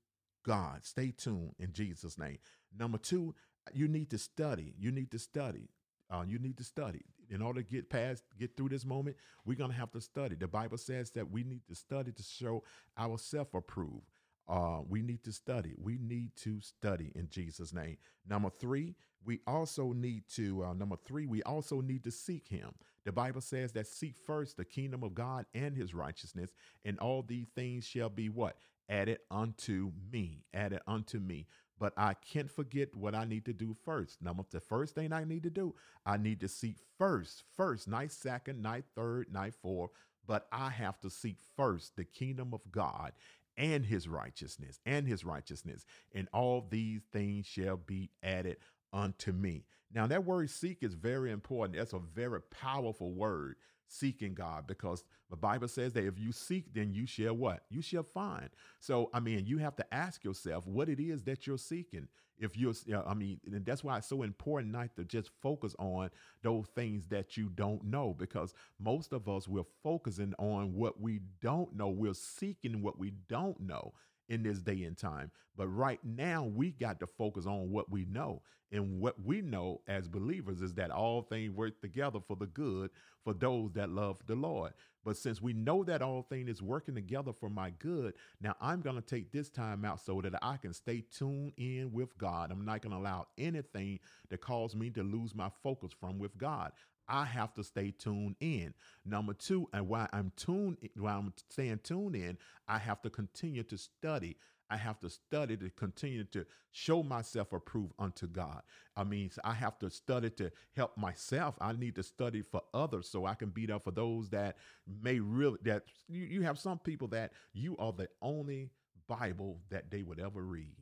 God. 0.45 0.85
Stay 0.85 1.11
tuned 1.11 1.53
in 1.59 1.71
Jesus' 1.71 2.17
name. 2.17 2.37
Number 2.77 2.97
two, 2.97 3.35
you 3.73 3.87
need 3.87 4.09
to 4.11 4.17
study. 4.17 4.73
You 4.79 4.91
need 4.91 5.11
to 5.11 5.19
study. 5.19 5.69
Uh, 6.09 6.23
you 6.25 6.39
need 6.39 6.57
to 6.57 6.63
study 6.63 7.03
in 7.29 7.41
order 7.41 7.61
to 7.61 7.69
get 7.69 7.89
past, 7.89 8.23
get 8.39 8.55
through 8.55 8.69
this 8.69 8.85
moment. 8.85 9.17
We're 9.45 9.57
gonna 9.57 9.73
have 9.73 9.91
to 9.91 10.01
study. 10.01 10.35
The 10.35 10.47
Bible 10.47 10.77
says 10.77 11.11
that 11.11 11.29
we 11.29 11.43
need 11.43 11.67
to 11.67 11.75
study 11.75 12.11
to 12.11 12.23
show 12.23 12.63
ourselves 12.97 13.49
approved. 13.53 14.05
Uh, 14.47 14.79
we 14.87 15.01
need 15.01 15.23
to 15.25 15.33
study. 15.33 15.73
We 15.77 15.97
need 15.97 16.31
to 16.37 16.61
study 16.61 17.11
in 17.15 17.27
Jesus' 17.29 17.73
name. 17.73 17.97
Number 18.25 18.49
three, 18.49 18.95
we 19.25 19.41
also 19.45 19.91
need 19.91 20.23
to, 20.35 20.63
uh, 20.63 20.73
number 20.73 20.95
three, 21.05 21.25
we 21.25 21.43
also 21.43 21.81
need 21.81 22.05
to 22.05 22.11
seek 22.11 22.47
him. 22.47 22.69
The 23.03 23.11
Bible 23.11 23.41
says 23.41 23.73
that 23.73 23.87
seek 23.87 24.15
first 24.15 24.55
the 24.55 24.63
kingdom 24.63 25.03
of 25.03 25.13
God 25.13 25.45
and 25.53 25.75
his 25.75 25.93
righteousness, 25.93 26.51
and 26.85 26.97
all 26.99 27.23
these 27.23 27.47
things 27.55 27.85
shall 27.85 28.09
be 28.09 28.29
what? 28.29 28.55
added 28.89 29.19
unto 29.29 29.91
me, 30.11 30.43
added 30.53 30.79
unto 30.87 31.19
me. 31.19 31.47
But 31.79 31.93
I 31.97 32.15
can't 32.15 32.49
forget 32.49 32.95
what 32.95 33.13
I 33.13 33.25
need 33.25 33.45
to 33.45 33.53
do 33.53 33.75
first. 33.85 34.21
Number 34.21 34.43
the 34.49 34.59
first 34.59 34.95
thing 34.95 35.13
I 35.13 35.23
need 35.23 35.43
to 35.43 35.49
do, 35.49 35.75
I 36.05 36.17
need 36.17 36.39
to 36.41 36.47
seek 36.47 36.77
first, 36.97 37.43
first, 37.55 37.87
night 37.87 38.11
second, 38.11 38.61
night 38.61 38.85
third, 38.95 39.31
night 39.31 39.53
four. 39.61 39.91
But 40.25 40.47
I 40.51 40.69
have 40.69 40.99
to 41.01 41.09
seek 41.09 41.37
first 41.55 41.95
the 41.95 42.03
kingdom 42.03 42.53
of 42.53 42.61
God 42.71 43.13
and 43.55 43.85
his 43.85 44.07
righteousness, 44.07 44.79
and 44.85 45.07
his 45.07 45.25
righteousness, 45.25 45.85
and 46.13 46.27
all 46.31 46.67
these 46.69 47.01
things 47.11 47.45
shall 47.45 47.77
be 47.77 48.11
added 48.21 48.57
unto 48.93 49.31
me. 49.31 49.65
Now, 49.93 50.05
that 50.07 50.25
word 50.25 50.49
seek 50.49 50.83
is 50.83 50.93
very 50.93 51.31
important. 51.31 51.77
That's 51.77 51.93
a 51.93 51.99
very 51.99 52.41
powerful 52.41 53.13
word 53.13 53.55
seeking 53.87 54.33
God 54.33 54.65
because 54.67 55.03
the 55.29 55.35
Bible 55.35 55.67
says 55.67 55.93
that 55.93 56.05
if 56.05 56.17
you 56.17 56.31
seek, 56.31 56.73
then 56.73 56.93
you 56.93 57.05
shall 57.05 57.33
what? 57.33 57.63
You 57.69 57.81
shall 57.81 58.03
find. 58.03 58.49
So, 58.79 59.09
I 59.13 59.19
mean, 59.19 59.45
you 59.45 59.57
have 59.57 59.75
to 59.77 59.93
ask 59.93 60.23
yourself 60.23 60.65
what 60.67 60.89
it 60.89 60.99
is 60.99 61.23
that 61.23 61.45
you're 61.47 61.57
seeking. 61.57 62.07
If 62.39 62.55
you're, 62.55 62.73
I 63.07 63.15
mean, 63.15 63.39
and 63.51 63.65
that's 63.65 63.83
why 63.83 63.97
it's 63.97 64.07
so 64.07 64.21
important 64.21 64.71
not 64.71 64.95
to 64.95 65.03
just 65.03 65.31
focus 65.41 65.75
on 65.79 66.11
those 66.43 66.67
things 66.75 67.07
that 67.07 67.35
you 67.35 67.49
don't 67.49 67.83
know 67.83 68.15
because 68.17 68.53
most 68.79 69.11
of 69.11 69.27
us, 69.27 69.47
we're 69.47 69.63
focusing 69.83 70.35
on 70.37 70.75
what 70.75 71.01
we 71.01 71.21
don't 71.41 71.75
know. 71.75 71.89
We're 71.89 72.13
seeking 72.13 72.83
what 72.83 72.99
we 72.99 73.11
don't 73.27 73.59
know 73.59 73.93
in 74.29 74.43
this 74.43 74.59
day 74.59 74.83
and 74.83 74.97
time. 74.97 75.31
But 75.55 75.67
right 75.67 75.99
now, 76.03 76.43
we 76.43 76.71
got 76.71 76.99
to 76.99 77.07
focus 77.07 77.45
on 77.45 77.71
what 77.71 77.91
we 77.91 78.05
know. 78.05 78.41
And 78.71 78.99
what 78.99 79.15
we 79.23 79.41
know 79.41 79.81
as 79.87 80.09
believers 80.09 80.61
is 80.61 80.73
that 80.73 80.91
all 80.91 81.21
things 81.21 81.53
work 81.53 81.79
together 81.79 82.19
for 82.19 82.35
the 82.35 82.47
good 82.47 82.89
for 83.23 83.33
those 83.33 83.71
that 83.73 83.89
love 83.89 84.19
the 84.27 84.35
Lord. 84.35 84.73
But 85.05 85.15
since 85.15 85.41
we 85.41 85.53
know 85.53 85.85
that 85.85 86.01
all 86.01 86.23
things 86.23 86.49
is 86.49 86.61
working 86.61 86.95
together 86.95 87.31
for 87.31 87.49
my 87.49 87.69
good, 87.79 88.13
now 88.41 88.55
I'm 88.59 88.81
going 88.81 88.97
to 88.97 89.01
take 89.01 89.31
this 89.31 89.49
time 89.49 89.85
out 89.85 90.01
so 90.01 90.19
that 90.19 90.33
I 90.41 90.57
can 90.57 90.73
stay 90.73 91.05
tuned 91.17 91.53
in 91.55 91.93
with 91.93 92.17
God. 92.17 92.51
I'm 92.51 92.65
not 92.65 92.81
going 92.81 92.91
to 92.91 92.97
allow 92.97 93.27
anything 93.37 93.99
to 94.29 94.37
cause 94.37 94.75
me 94.75 94.89
to 94.91 95.03
lose 95.03 95.33
my 95.33 95.49
focus 95.63 95.91
from 95.97 96.19
with 96.19 96.37
God. 96.37 96.73
I 97.07 97.25
have 97.25 97.53
to 97.55 97.63
stay 97.63 97.91
tuned 97.91 98.35
in. 98.39 98.73
Number 99.05 99.33
two, 99.33 99.69
and 99.73 99.87
while 99.87 100.07
I'm 100.11 100.31
tuned, 100.35 100.77
while 100.97 101.19
I'm 101.19 101.33
staying 101.49 101.79
tuned 101.83 102.15
in, 102.15 102.37
I 102.67 102.77
have 102.77 103.01
to 103.03 103.09
continue 103.09 103.63
to 103.63 103.77
study. 103.77 104.37
I 104.69 104.75
have 104.75 104.99
to 104.99 105.09
study 105.09 105.55
to 105.57 105.69
continue 105.69 106.25
to 106.25 106.45
show 106.71 107.01
myself 107.01 107.53
approved 107.53 107.93
unto 107.97 108.27
God. 108.27 108.61
I 108.97 109.05
mean, 109.05 109.31
I 109.43 109.53
have 109.53 109.79
to 109.79 109.89
study 109.89 110.29
to 110.31 110.51
help 110.75 110.97
myself. 110.97 111.55
I 111.61 111.71
need 111.71 111.95
to 111.95 112.03
study 112.03 112.41
for 112.41 112.61
others 112.73 113.07
so 113.07 113.25
I 113.25 113.35
can 113.35 113.49
be 113.49 113.65
there 113.65 113.79
for 113.79 113.91
those 113.91 114.29
that 114.29 114.57
may 115.01 115.19
really 115.19 115.57
that 115.63 115.83
you, 116.09 116.23
you 116.25 116.41
have 116.41 116.59
some 116.59 116.79
people 116.79 117.07
that 117.09 117.31
you 117.53 117.77
are 117.77 117.93
the 117.93 118.09
only 118.21 118.71
Bible 119.07 119.61
that 119.69 119.89
they 119.89 120.03
would 120.03 120.19
ever 120.19 120.43
read. 120.43 120.75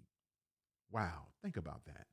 Wow, 0.91 1.27
think 1.44 1.58
about 1.58 1.86
that. 1.86 2.08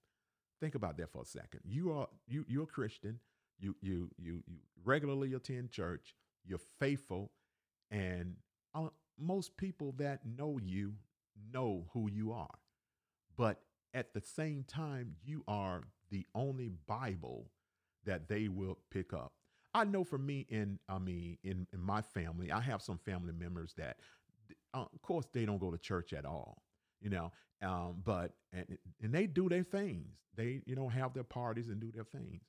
Think 0.61 0.75
about 0.75 0.99
that 0.99 1.11
for 1.11 1.23
a 1.23 1.26
second. 1.26 1.61
You 1.64 1.92
are 1.92 2.09
you 2.28 2.45
you're 2.47 2.64
a 2.64 2.66
Christian 2.66 3.19
you 3.62 3.76
you 3.81 4.11
you 4.19 4.42
you 4.47 4.59
regularly 4.85 5.35
attend 5.35 5.71
church, 5.71 6.14
you're 6.45 6.61
faithful, 6.81 7.31
and 7.90 8.37
uh, 8.75 8.88
most 9.19 9.57
people 9.57 9.95
that 9.99 10.21
know 10.26 10.59
you 10.62 10.95
know 11.52 11.87
who 11.92 12.11
you 12.11 12.33
are. 12.33 12.59
But 13.37 13.61
at 13.95 14.14
the 14.14 14.21
same 14.21 14.64
time, 14.64 15.16
you 15.25 15.45
are 15.49 15.83
the 16.11 16.26
only 16.35 16.71
Bible 16.87 17.50
that 18.04 18.28
they 18.28 18.49
will 18.49 18.78
pick 18.90 19.12
up. 19.12 19.33
I 19.75 19.85
know 19.85 20.04
for 20.04 20.19
me, 20.19 20.47
in 20.50 20.78
I 20.88 20.99
mean, 20.99 21.38
in, 21.45 21.66
in 21.73 21.81
my 21.81 22.02
family, 22.02 22.52
I 22.52 22.61
have 22.61 22.83
some 22.83 22.99
family 22.99 23.33
members 23.33 23.75
that, 23.78 23.99
uh, 24.75 24.85
of 24.92 25.02
course, 25.02 25.26
they 25.33 25.47
don't 25.47 25.59
go 25.61 25.71
to 25.71 25.78
church 25.78 26.12
at 26.12 26.26
all, 26.26 26.62
you 27.00 27.11
know. 27.11 27.33
Um, 27.62 28.02
but 28.04 28.33
and 28.52 28.66
and 29.02 29.14
they 29.14 29.26
do 29.26 29.49
their 29.49 29.62
things. 29.62 30.09
They 30.37 30.62
you 30.66 30.75
know 30.75 30.88
have 30.88 31.14
their 31.14 31.25
parties 31.25 31.69
and 31.69 31.81
do 31.81 31.92
their 31.92 32.04
things. 32.04 32.42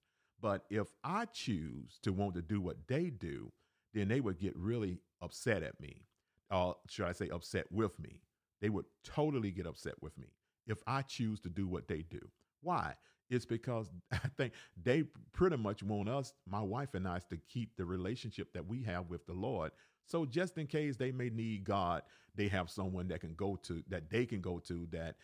But 0.44 0.66
if 0.70 0.88
I 1.06 1.24
choose 1.24 2.00
to 2.04 2.12
want 2.12 2.36
to 2.36 2.42
do 2.42 2.60
what 2.60 2.76
they 2.90 3.06
do, 3.10 3.54
then 3.94 4.10
they 4.10 4.20
would 4.20 4.40
get 4.40 4.54
really 4.58 5.00
upset 5.22 5.64
at 5.64 5.80
me. 5.80 6.04
Or 6.52 6.76
should 6.90 7.06
I 7.06 7.14
say 7.14 7.30
upset 7.30 7.72
with 7.72 7.98
me? 7.98 8.20
They 8.62 8.68
would 8.70 8.86
totally 9.06 9.52
get 9.52 9.66
upset 9.66 9.96
with 10.02 10.18
me 10.18 10.28
if 10.68 10.80
I 10.86 11.02
choose 11.04 11.40
to 11.42 11.50
do 11.50 11.66
what 11.66 11.88
they 11.88 12.02
do. 12.02 12.20
Why? 12.62 12.96
It's 13.30 13.46
because 13.46 13.90
I 14.12 14.20
think 14.36 14.52
they 14.82 15.04
pretty 15.32 15.56
much 15.56 15.82
want 15.82 16.10
us, 16.10 16.34
my 16.46 16.62
wife 16.62 16.94
and 16.94 17.08
I, 17.08 17.20
to 17.30 17.38
keep 17.48 17.78
the 17.78 17.86
relationship 17.86 18.52
that 18.52 18.68
we 18.68 18.84
have 18.84 19.10
with 19.10 19.26
the 19.26 19.34
Lord. 19.34 19.72
So 20.06 20.26
just 20.26 20.58
in 20.58 20.68
case 20.68 20.98
they 20.98 21.14
may 21.14 21.30
need 21.30 21.64
God, 21.64 22.02
they 22.36 22.50
have 22.50 22.70
someone 22.70 23.08
that 23.08 23.22
can 23.22 23.34
go 23.36 23.56
to 23.64 23.82
that 23.88 24.10
they 24.10 24.26
can 24.26 24.42
go 24.42 24.60
to 24.60 24.88
that 24.92 25.16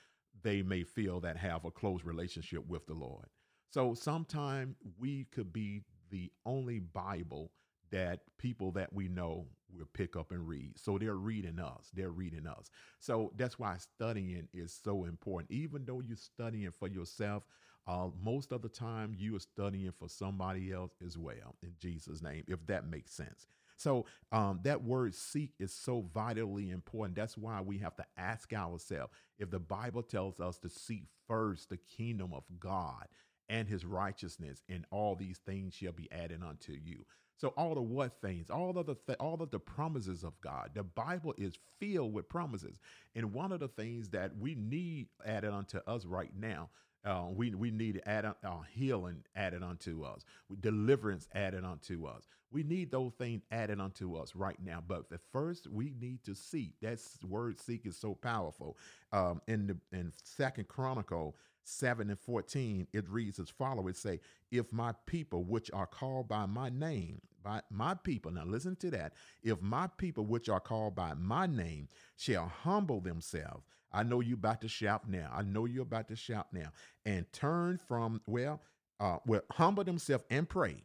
they 0.42 0.62
may 0.62 0.84
feel 0.84 1.20
that 1.20 1.36
have 1.36 1.66
a 1.66 1.72
close 1.72 2.06
relationship 2.06 2.66
with 2.70 2.88
the 2.88 2.94
Lord. 2.94 3.26
So 3.70 3.94
sometimes 3.94 4.76
we 4.98 5.26
could 5.26 5.54
be 5.54 5.84
the 6.10 6.32
only 6.46 6.80
Bible 6.80 7.52
that 7.92 8.22
people 8.38 8.72
that 8.72 8.94
we 8.94 9.08
know 9.08 9.48
will 9.72 9.88
pick 9.94 10.16
up 10.16 10.32
and 10.32 10.48
read. 10.48 10.74
So 10.78 10.98
they're 10.98 11.16
reading 11.16 11.60
us. 11.60 11.90
They're 11.94 12.12
reading 12.12 12.48
us. 12.48 12.70
So 13.00 13.32
that's 13.36 13.60
why 13.60 13.78
studying 13.78 14.48
is 14.54 14.78
so 14.84 15.06
important. 15.06 15.52
Even 15.52 15.86
though 15.86 16.02
you're 16.02 16.18
studying 16.18 16.72
for 16.72 16.88
yourself, 16.88 17.44
uh, 17.88 18.08
most 18.22 18.52
of 18.52 18.62
the 18.62 18.70
time 18.70 19.16
you 19.18 19.36
are 19.36 19.40
studying 19.40 19.92
for 19.92 20.08
somebody 20.08 20.72
else 20.72 20.94
as 21.06 21.18
well, 21.18 21.56
in 21.64 21.74
Jesus' 21.80 22.22
name, 22.22 22.44
if 22.48 22.66
that 22.68 22.88
makes 22.88 23.12
sense. 23.14 23.48
So 23.78 24.06
um, 24.32 24.60
that 24.64 24.84
word 24.84 25.16
seek 25.16 25.54
is 25.60 25.74
so 25.74 26.06
vitally 26.14 26.70
important. 26.70 27.16
That's 27.16 27.38
why 27.38 27.62
we 27.62 27.78
have 27.80 27.96
to 27.96 28.06
ask 28.18 28.52
ourselves 28.52 29.14
if 29.40 29.50
the 29.50 29.60
Bible 29.60 30.04
tells 30.04 30.40
us 30.40 30.58
to 30.60 30.70
seek 30.70 31.06
first 31.28 31.70
the 31.70 31.78
kingdom 31.78 32.34
of 32.34 32.44
God 32.60 33.06
and 33.50 33.68
his 33.68 33.86
righteousness, 33.86 34.64
and 34.70 34.86
all 34.92 35.16
these 35.16 35.40
things 35.40 35.74
shall 35.74 35.92
be 35.92 36.12
added 36.12 36.42
unto 36.44 36.74
you. 36.74 37.06
So 37.38 37.50
all 37.50 37.74
the 37.74 37.82
what 37.82 38.22
things, 38.22 38.50
all 38.50 38.78
of 38.78 38.86
the 38.86 38.96
th- 38.96 39.18
all 39.20 39.42
of 39.42 39.50
the 39.52 39.60
promises 39.60 40.24
of 40.24 40.40
God. 40.42 40.72
The 40.74 40.84
Bible 40.84 41.34
is 41.38 41.58
filled 41.80 42.14
with 42.14 42.30
promises, 42.30 42.80
and 43.16 43.34
one 43.34 43.52
of 43.52 43.62
the 43.62 43.70
things 43.70 44.10
that 44.10 44.38
we 44.38 44.56
need 44.56 45.08
added 45.26 45.54
unto 45.54 45.80
us 45.88 46.06
right 46.06 46.32
now. 46.38 46.70
Uh, 47.06 47.28
we 47.34 47.56
we 47.56 47.72
need 47.72 48.02
add 48.06 48.26
uh, 48.26 48.34
healing 48.74 49.24
added 49.36 49.64
unto 49.64 50.04
us, 50.04 50.26
deliverance 50.60 51.30
added 51.34 51.64
unto 51.64 52.06
us. 52.06 52.28
We 52.52 52.64
need 52.64 52.92
those 52.92 53.14
things 53.18 53.44
added 53.52 53.80
unto 53.80 54.16
us 54.16 54.36
right 54.36 54.58
now. 54.62 54.84
But 54.86 55.10
the 55.10 55.20
first, 55.32 55.68
we 55.68 55.94
need 56.00 56.24
to 56.26 56.36
seek. 56.36 56.74
That 56.82 57.00
word 57.28 57.58
"seek" 57.58 57.86
is 57.86 57.96
so 57.98 58.16
powerful. 58.16 58.78
Um, 59.14 59.42
in 59.48 59.68
the 59.68 59.78
in 59.98 60.12
Second 60.24 60.68
Chronicle 60.68 61.38
7 61.64 62.10
and 62.10 62.20
14, 62.20 62.88
it 62.94 63.10
reads 63.10 63.40
as 63.40 63.50
follows. 63.50 63.90
It 63.90 63.98
say, 63.98 64.20
if 64.52 64.72
my 64.74 64.94
people, 65.06 65.44
which 65.44 65.70
are 65.74 65.88
called 65.88 66.28
by 66.28 66.46
my 66.46 66.70
name, 66.70 67.22
by 67.44 67.62
my 67.70 67.94
people, 67.94 68.32
now 68.32 68.44
listen 68.46 68.76
to 68.78 68.92
that. 68.92 69.14
If 69.44 69.62
my 69.62 69.88
people, 69.98 70.26
which 70.26 70.50
are 70.50 70.60
called 70.60 70.96
by 70.96 71.14
my 71.14 71.46
name, 71.46 71.88
shall 72.18 72.48
humble 72.48 73.02
themselves, 73.02 73.64
I 73.92 74.04
know 74.04 74.20
you 74.20 74.36
about 74.36 74.62
to 74.62 74.68
shout 74.68 75.10
now. 75.10 75.32
I 75.34 75.42
know 75.42 75.66
you're 75.66 75.84
about 75.84 76.08
to 76.10 76.16
shout 76.16 76.48
now. 76.54 76.72
And 77.06 77.32
turn 77.34 77.80
from, 77.88 78.22
well, 78.28 78.62
uh, 79.00 79.18
well, 79.26 79.42
humble 79.52 79.84
themselves 79.84 80.26
and 80.30 80.48
pray 80.48 80.84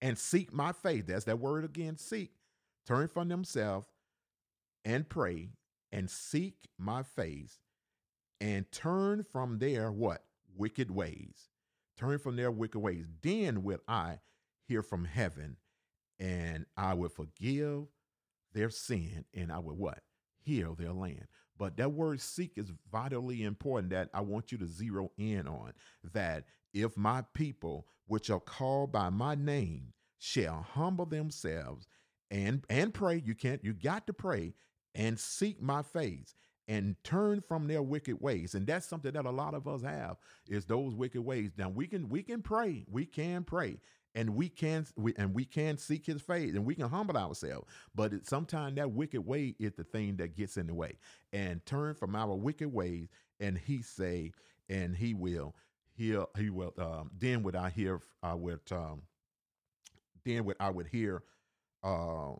and 0.00 0.18
seek 0.18 0.52
my 0.52 0.72
faith. 0.72 1.06
That's 1.06 1.24
that 1.24 1.38
word 1.38 1.64
again, 1.64 1.96
seek. 1.96 2.32
Turn 2.86 3.08
from 3.08 3.28
themselves 3.28 3.86
and 4.84 5.08
pray 5.08 5.50
and 5.92 6.10
seek 6.10 6.54
my 6.78 7.02
face 7.02 7.58
and 8.40 8.70
turn 8.72 9.24
from 9.24 9.58
their 9.58 9.90
what? 9.90 10.24
Wicked 10.56 10.90
ways. 10.90 11.48
Turn 11.98 12.18
from 12.18 12.36
their 12.36 12.50
wicked 12.50 12.78
ways. 12.78 13.06
Then 13.22 13.62
will 13.62 13.80
I 13.88 14.18
hear 14.66 14.82
from 14.82 15.04
heaven 15.04 15.56
and 16.18 16.66
I 16.76 16.94
will 16.94 17.08
forgive 17.08 17.86
their 18.52 18.70
sin 18.70 19.24
and 19.34 19.52
I 19.52 19.58
will 19.58 19.76
what? 19.76 20.00
Heal 20.40 20.74
their 20.74 20.92
land. 20.92 21.26
But 21.56 21.76
that 21.76 21.92
word 21.92 22.20
seek 22.20 22.52
is 22.56 22.72
vitally 22.90 23.42
important 23.42 23.90
that 23.90 24.10
I 24.14 24.20
want 24.20 24.52
you 24.52 24.58
to 24.58 24.66
zero 24.66 25.10
in 25.18 25.48
on 25.48 25.72
that 26.12 26.44
if 26.72 26.96
my 26.96 27.24
people, 27.34 27.86
which 28.06 28.30
are 28.30 28.40
called 28.40 28.92
by 28.92 29.10
my 29.10 29.34
name, 29.34 29.92
shall 30.18 30.66
humble 30.74 31.06
themselves 31.06 31.86
and 32.30 32.64
and 32.68 32.92
pray, 32.92 33.22
you 33.24 33.34
can't, 33.34 33.64
you 33.64 33.72
got 33.72 34.06
to 34.06 34.12
pray 34.12 34.54
and 34.94 35.18
seek 35.18 35.62
my 35.62 35.82
face 35.82 36.34
and 36.68 36.96
turn 37.02 37.40
from 37.40 37.66
their 37.66 37.82
wicked 37.82 38.20
ways. 38.20 38.54
And 38.54 38.66
that's 38.66 38.86
something 38.86 39.12
that 39.12 39.26
a 39.26 39.30
lot 39.30 39.54
of 39.54 39.66
us 39.66 39.82
have 39.82 40.16
is 40.48 40.66
those 40.66 40.94
wicked 40.94 41.22
ways. 41.22 41.52
Now 41.58 41.70
we 41.70 41.86
can 41.86 42.08
we 42.08 42.22
can 42.22 42.42
pray. 42.42 42.84
We 42.90 43.06
can 43.06 43.44
pray. 43.44 43.78
And 44.14 44.30
we 44.34 44.48
can 44.48 44.86
we 44.96 45.14
and 45.16 45.34
we 45.34 45.44
can 45.44 45.78
seek 45.78 46.06
his 46.06 46.22
face 46.22 46.54
and 46.54 46.64
we 46.66 46.74
can 46.74 46.88
humble 46.88 47.16
ourselves. 47.16 47.68
But 47.94 48.26
sometimes 48.26 48.76
that 48.76 48.92
wicked 48.92 49.26
way 49.26 49.54
is 49.58 49.72
the 49.74 49.84
thing 49.84 50.16
that 50.16 50.36
gets 50.36 50.56
in 50.56 50.66
the 50.66 50.74
way. 50.74 50.98
And 51.32 51.64
turn 51.66 51.94
from 51.94 52.16
our 52.16 52.34
wicked 52.34 52.72
ways 52.72 53.08
and 53.40 53.58
he 53.58 53.82
say 53.82 54.32
and 54.68 54.96
he 54.96 55.14
will 55.14 55.54
he'll 55.96 56.28
he 56.38 56.50
will 56.50 56.74
um, 56.78 57.10
then 57.18 57.42
would 57.42 57.56
i 57.56 57.70
hear 57.70 58.00
i 58.22 58.34
would 58.34 58.60
um 58.72 59.02
then 60.24 60.44
would 60.44 60.56
i 60.60 60.70
would 60.70 60.86
hear 60.86 61.22
uh 61.84 62.32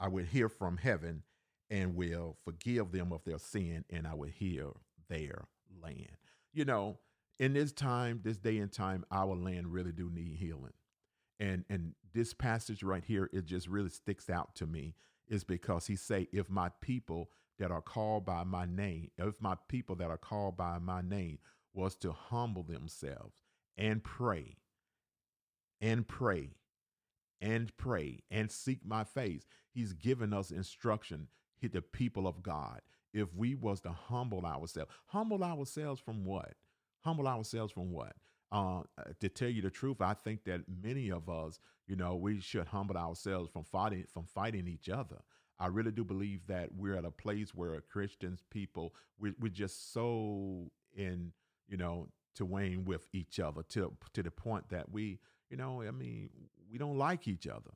i 0.00 0.08
would 0.08 0.26
hear 0.26 0.48
from 0.48 0.76
heaven 0.76 1.22
and 1.70 1.96
will 1.96 2.36
forgive 2.44 2.92
them 2.92 3.12
of 3.12 3.24
their 3.24 3.38
sin, 3.38 3.84
and 3.90 4.06
I 4.06 4.14
will 4.14 4.28
heal 4.28 4.76
their 5.08 5.46
land. 5.82 6.16
You 6.52 6.64
know, 6.64 6.98
in 7.38 7.52
this 7.52 7.72
time, 7.72 8.20
this 8.22 8.38
day 8.38 8.58
and 8.58 8.72
time, 8.72 9.04
our 9.10 9.34
land 9.34 9.72
really 9.72 9.92
do 9.92 10.10
need 10.10 10.36
healing. 10.36 10.72
And 11.38 11.64
and 11.68 11.92
this 12.14 12.32
passage 12.32 12.82
right 12.82 13.04
here, 13.04 13.28
it 13.32 13.44
just 13.44 13.68
really 13.68 13.90
sticks 13.90 14.30
out 14.30 14.54
to 14.56 14.66
me, 14.66 14.94
is 15.28 15.44
because 15.44 15.86
he 15.86 15.96
say, 15.96 16.28
if 16.32 16.48
my 16.48 16.70
people 16.80 17.30
that 17.58 17.70
are 17.70 17.82
called 17.82 18.24
by 18.24 18.44
my 18.44 18.66
name, 18.66 19.10
if 19.18 19.40
my 19.40 19.56
people 19.68 19.96
that 19.96 20.10
are 20.10 20.18
called 20.18 20.56
by 20.56 20.78
my 20.78 21.02
name 21.02 21.38
was 21.74 21.94
to 21.96 22.12
humble 22.12 22.62
themselves 22.62 23.42
and 23.76 24.02
pray 24.02 24.56
and 25.80 26.08
pray 26.08 26.56
and 27.40 27.76
pray 27.76 28.20
and 28.30 28.50
seek 28.50 28.84
my 28.84 29.04
face. 29.04 29.46
He's 29.70 29.92
given 29.92 30.32
us 30.32 30.50
instruction, 30.50 31.28
the 31.62 31.82
people 31.82 32.26
of 32.26 32.42
God. 32.42 32.80
If 33.12 33.34
we 33.34 33.54
was 33.54 33.80
to 33.80 33.90
humble 33.90 34.44
ourselves, 34.44 34.90
humble 35.06 35.42
ourselves 35.42 36.00
from 36.00 36.24
what? 36.24 36.54
Humble 37.00 37.26
ourselves 37.26 37.72
from 37.72 37.90
what? 37.90 38.14
Uh, 38.52 38.82
to 39.20 39.28
tell 39.28 39.48
you 39.48 39.62
the 39.62 39.70
truth, 39.70 40.00
I 40.00 40.14
think 40.14 40.44
that 40.44 40.62
many 40.82 41.10
of 41.10 41.28
us, 41.28 41.58
you 41.86 41.96
know, 41.96 42.14
we 42.14 42.40
should 42.40 42.66
humble 42.66 42.96
ourselves 42.96 43.50
from 43.50 43.64
fighting 43.64 44.04
from 44.12 44.24
fighting 44.24 44.68
each 44.68 44.88
other. 44.88 45.16
I 45.58 45.68
really 45.68 45.90
do 45.90 46.04
believe 46.04 46.46
that 46.48 46.68
we're 46.76 46.96
at 46.96 47.04
a 47.04 47.10
place 47.10 47.54
where 47.54 47.80
Christians, 47.80 48.42
people, 48.50 48.94
we're, 49.18 49.34
we're 49.40 49.48
just 49.48 49.92
so 49.92 50.70
in, 50.94 51.32
you 51.68 51.76
know, 51.76 52.08
to 52.34 52.44
wane 52.44 52.84
with 52.84 53.08
each 53.12 53.40
other 53.40 53.62
to 53.70 53.92
to 54.12 54.22
the 54.22 54.30
point 54.30 54.68
that 54.68 54.92
we, 54.92 55.18
you 55.50 55.56
know, 55.56 55.82
I 55.82 55.90
mean, 55.90 56.30
we 56.70 56.78
don't 56.78 56.98
like 56.98 57.26
each 57.26 57.46
other, 57.46 57.70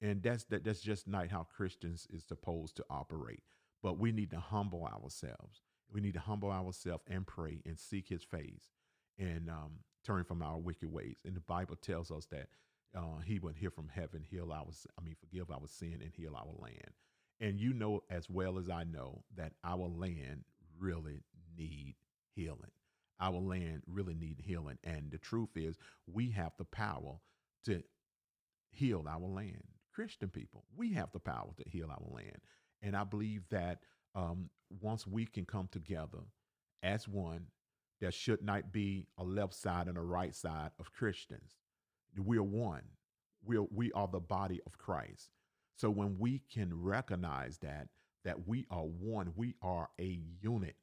and 0.00 0.22
that's 0.22 0.44
that 0.44 0.64
that's 0.64 0.80
just 0.80 1.08
not 1.08 1.28
how 1.28 1.44
Christians 1.44 2.06
is 2.10 2.24
supposed 2.24 2.76
to 2.76 2.84
operate. 2.90 3.42
But 3.82 3.98
we 3.98 4.12
need 4.12 4.30
to 4.30 4.40
humble 4.40 4.84
ourselves. 4.84 5.62
We 5.92 6.00
need 6.00 6.14
to 6.14 6.20
humble 6.20 6.50
ourselves 6.50 7.04
and 7.08 7.26
pray 7.26 7.60
and 7.64 7.78
seek 7.78 8.08
His 8.08 8.24
face 8.24 8.70
and 9.18 9.48
um, 9.48 9.80
turn 10.04 10.24
from 10.24 10.42
our 10.42 10.58
wicked 10.58 10.92
ways. 10.92 11.18
And 11.24 11.34
the 11.36 11.40
Bible 11.40 11.76
tells 11.76 12.10
us 12.10 12.26
that 12.26 12.48
uh, 12.96 13.20
He 13.24 13.38
would 13.38 13.56
hear 13.56 13.70
from 13.70 13.88
heaven, 13.88 14.24
heal 14.28 14.52
our, 14.52 14.66
I 14.98 15.02
mean, 15.04 15.16
forgive 15.20 15.50
our 15.50 15.66
sin 15.66 16.00
and 16.02 16.12
heal 16.12 16.34
our 16.36 16.52
land. 16.58 16.90
And 17.40 17.60
you 17.60 17.72
know 17.74 18.02
as 18.10 18.28
well 18.28 18.58
as 18.58 18.68
I 18.68 18.84
know 18.84 19.22
that 19.36 19.52
our 19.64 19.88
land 19.88 20.44
really 20.78 21.20
need 21.56 21.94
healing. 22.34 22.72
Our 23.20 23.38
land 23.38 23.82
really 23.86 24.14
need 24.14 24.42
healing. 24.44 24.78
And 24.84 25.10
the 25.10 25.18
truth 25.18 25.50
is, 25.56 25.76
we 26.12 26.30
have 26.30 26.52
the 26.58 26.64
power 26.64 27.18
to 27.64 27.82
heal 28.70 29.04
our 29.08 29.20
land. 29.20 29.64
Christian 29.96 30.28
people, 30.28 30.62
we 30.76 30.92
have 30.92 31.10
the 31.12 31.18
power 31.18 31.48
to 31.56 31.70
heal 31.70 31.88
our 31.90 32.14
land. 32.14 32.36
And 32.82 32.94
I 32.94 33.04
believe 33.04 33.44
that 33.50 33.78
um, 34.14 34.50
once 34.82 35.06
we 35.06 35.24
can 35.24 35.46
come 35.46 35.70
together 35.72 36.18
as 36.82 37.08
one, 37.08 37.46
there 37.98 38.12
should 38.12 38.42
not 38.42 38.72
be 38.72 39.06
a 39.16 39.24
left 39.24 39.54
side 39.54 39.88
and 39.88 39.96
a 39.96 40.02
right 40.02 40.34
side 40.34 40.72
of 40.78 40.92
Christians. 40.92 41.56
We're 42.14 42.42
one. 42.42 42.82
We're, 43.42 43.62
we 43.74 43.90
are 43.92 44.06
the 44.06 44.20
body 44.20 44.60
of 44.66 44.76
Christ. 44.76 45.30
So 45.76 45.88
when 45.88 46.18
we 46.18 46.42
can 46.52 46.78
recognize 46.78 47.56
that, 47.62 47.88
that 48.22 48.46
we 48.46 48.66
are 48.70 48.84
one, 48.84 49.32
we 49.34 49.54
are 49.62 49.88
a 49.98 50.20
unit. 50.42 50.76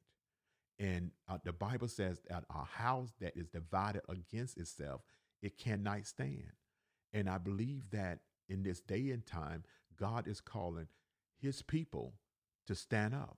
And 0.80 1.12
uh, 1.30 1.38
the 1.44 1.54
Bible 1.54 1.88
says 1.88 2.20
that 2.32 2.46
a 2.50 2.66
house 2.66 3.14
that 3.22 3.38
is 3.38 3.46
divided 3.46 4.02
against 4.10 4.58
itself, 4.58 5.02
it 5.44 5.60
cannot 5.60 6.08
stand. 6.08 6.54
And 7.14 7.30
I 7.30 7.38
believe 7.38 7.92
that 7.92 8.18
in 8.50 8.64
this 8.64 8.80
day 8.80 9.10
and 9.12 9.26
time, 9.26 9.64
God 9.98 10.28
is 10.28 10.42
calling 10.42 10.88
his 11.40 11.62
people 11.62 12.16
to 12.68 12.76
stand 12.76 13.14
up, 13.14 13.38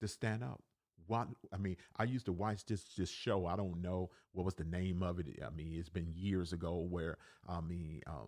to 0.00 0.08
stand 0.08 0.42
up. 0.42 0.62
What 1.06 1.28
I 1.52 1.58
mean, 1.58 1.76
I 1.96 2.04
used 2.04 2.26
to 2.26 2.32
watch 2.32 2.64
this 2.66 2.82
this 2.96 3.10
show. 3.10 3.46
I 3.46 3.56
don't 3.56 3.80
know 3.80 4.10
what 4.32 4.44
was 4.44 4.54
the 4.54 4.64
name 4.64 5.02
of 5.02 5.20
it. 5.20 5.26
I 5.44 5.50
mean, 5.50 5.74
it's 5.74 5.88
been 5.88 6.12
years 6.14 6.52
ago 6.52 6.78
where 6.78 7.18
I 7.48 7.60
mean, 7.60 8.02
uh, 8.06 8.26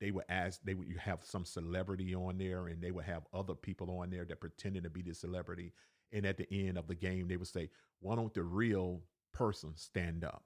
they 0.00 0.10
would 0.10 0.24
ask 0.28 0.60
they 0.64 0.74
would 0.74 0.88
you 0.88 0.98
have 0.98 1.20
some 1.24 1.44
celebrity 1.44 2.14
on 2.14 2.36
there, 2.36 2.66
and 2.66 2.82
they 2.82 2.90
would 2.90 3.04
have 3.04 3.22
other 3.32 3.54
people 3.54 4.00
on 4.00 4.10
there 4.10 4.24
that 4.24 4.40
pretended 4.40 4.84
to 4.84 4.90
be 4.90 5.00
the 5.00 5.14
celebrity. 5.14 5.72
And 6.12 6.26
at 6.26 6.36
the 6.36 6.52
end 6.52 6.76
of 6.76 6.88
the 6.88 6.94
game, 6.94 7.28
they 7.28 7.38
would 7.38 7.48
say, 7.48 7.70
"Why 8.00 8.16
don't 8.16 8.34
the 8.34 8.42
real 8.42 9.02
person 9.32 9.74
stand 9.76 10.24
up?" 10.24 10.44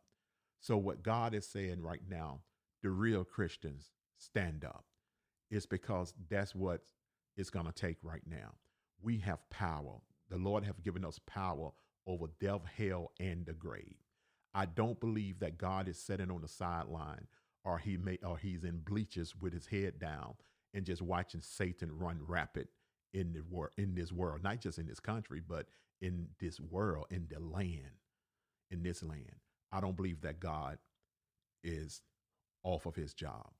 So 0.61 0.77
what 0.77 1.03
God 1.03 1.35
is 1.35 1.47
saying 1.47 1.83
right 1.83 2.03
now, 2.09 2.42
the 2.83 2.90
real 2.90 3.25
Christians 3.25 3.90
stand 4.18 4.64
up. 4.64 4.85
It's 5.50 5.66
because 5.66 6.14
that's 6.29 6.55
what 6.55 6.83
it's 7.37 7.50
going 7.50 7.66
to 7.66 7.72
take 7.72 7.98
right 8.02 8.22
now. 8.29 8.55
We 9.02 9.18
have 9.18 9.48
power. 9.50 10.00
The 10.31 10.38
Lord 10.38 10.64
have 10.64 10.83
given 10.83 11.05
us 11.05 11.20
power 11.26 11.70
over 12.07 12.26
death, 12.40 12.62
hell, 12.76 13.12
and 13.20 13.46
the 13.46 13.52
grave. 13.52 13.96
I 14.55 14.66
don't 14.66 14.98
believe 14.98 15.40
that 15.40 15.59
God 15.59 15.88
is 15.88 15.98
sitting 15.98 16.31
on 16.31 16.40
the 16.40 16.48
sideline 16.48 17.26
or 17.64 17.79
he 17.79 17.96
may 17.96 18.18
or 18.24 18.38
he's 18.38 18.64
in 18.64 18.79
bleachers 18.79 19.35
with 19.40 19.52
his 19.52 19.66
head 19.66 19.98
down 19.98 20.35
and 20.72 20.87
just 20.87 21.02
watching 21.02 21.42
Satan 21.42 21.90
run 21.98 22.20
rapid 22.26 22.68
in 23.12 23.33
the 23.33 23.42
world 23.50 23.72
in 23.76 23.94
this 23.94 24.12
world, 24.12 24.42
not 24.42 24.61
just 24.61 24.79
in 24.79 24.87
this 24.87 25.00
country, 25.00 25.42
but 25.46 25.66
in 26.00 26.29
this 26.40 26.61
world, 26.61 27.07
in 27.11 27.26
the 27.31 27.40
land, 27.40 28.00
in 28.70 28.83
this 28.83 29.02
land. 29.02 29.37
I 29.72 29.81
don't 29.81 29.96
believe 29.96 30.20
that 30.22 30.40
God 30.40 30.79
is 31.64 32.02
off 32.62 32.87
of 32.87 32.94
his 32.94 33.14
job. 33.14 33.50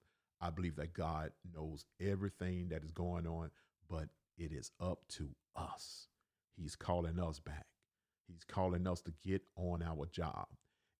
I 0.41 0.49
believe 0.49 0.75
that 0.75 0.93
God 0.93 1.31
knows 1.55 1.85
everything 1.99 2.69
that 2.69 2.83
is 2.83 2.91
going 2.91 3.25
on, 3.25 3.51
but 3.89 4.09
it 4.37 4.51
is 4.51 4.71
up 4.79 4.99
to 5.09 5.29
us. 5.55 6.07
He's 6.55 6.75
calling 6.75 7.19
us 7.19 7.39
back. 7.39 7.65
He's 8.27 8.43
calling 8.43 8.87
us 8.87 9.01
to 9.01 9.13
get 9.23 9.41
on 9.55 9.81
our 9.81 10.05
job. 10.05 10.47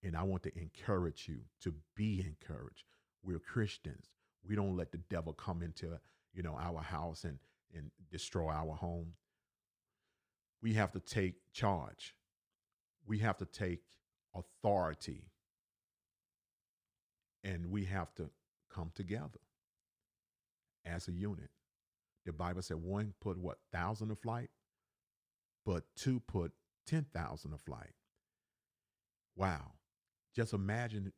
And 0.04 0.16
I 0.16 0.24
want 0.24 0.44
to 0.44 0.58
encourage 0.60 1.28
you 1.28 1.40
to 1.62 1.74
be 1.96 2.26
encouraged. 2.26 2.84
We're 3.24 3.40
Christians. 3.40 4.10
We 4.48 4.56
don't 4.56 4.78
let 4.78 4.92
the 4.92 5.00
devil 5.10 5.34
come 5.34 5.62
into, 5.62 6.00
you 6.34 6.44
know, 6.44 6.58
our 6.60 6.82
house 6.82 7.24
and 7.24 7.40
and 7.76 7.92
destroy 8.12 8.50
our 8.52 8.76
home. 8.76 9.14
We 10.62 10.74
have 10.74 10.92
to 10.94 11.00
take 11.00 11.36
charge. 11.52 12.16
We 13.06 13.20
have 13.20 13.38
to 13.38 13.46
take 13.46 13.82
authority 14.34 15.26
and 17.44 17.68
we 17.72 17.86
have 17.86 18.14
to 18.16 18.30
come 18.78 18.92
together 18.94 19.40
as 20.86 21.08
a 21.08 21.12
unit. 21.12 21.50
The 22.26 22.34
Bible 22.34 22.62
said 22.62 22.78
one 22.78 23.14
put 23.22 23.38
what 23.38 23.58
thousand 23.72 24.12
of 24.12 24.20
flight, 24.20 24.50
but 25.66 25.84
two 25.96 26.20
put 26.20 26.52
ten 26.86 27.06
thousand 27.14 27.54
of 27.54 27.62
flight. 27.62 27.94
Wow. 29.36 29.72
Just 30.36 30.54
imagine 30.54 31.14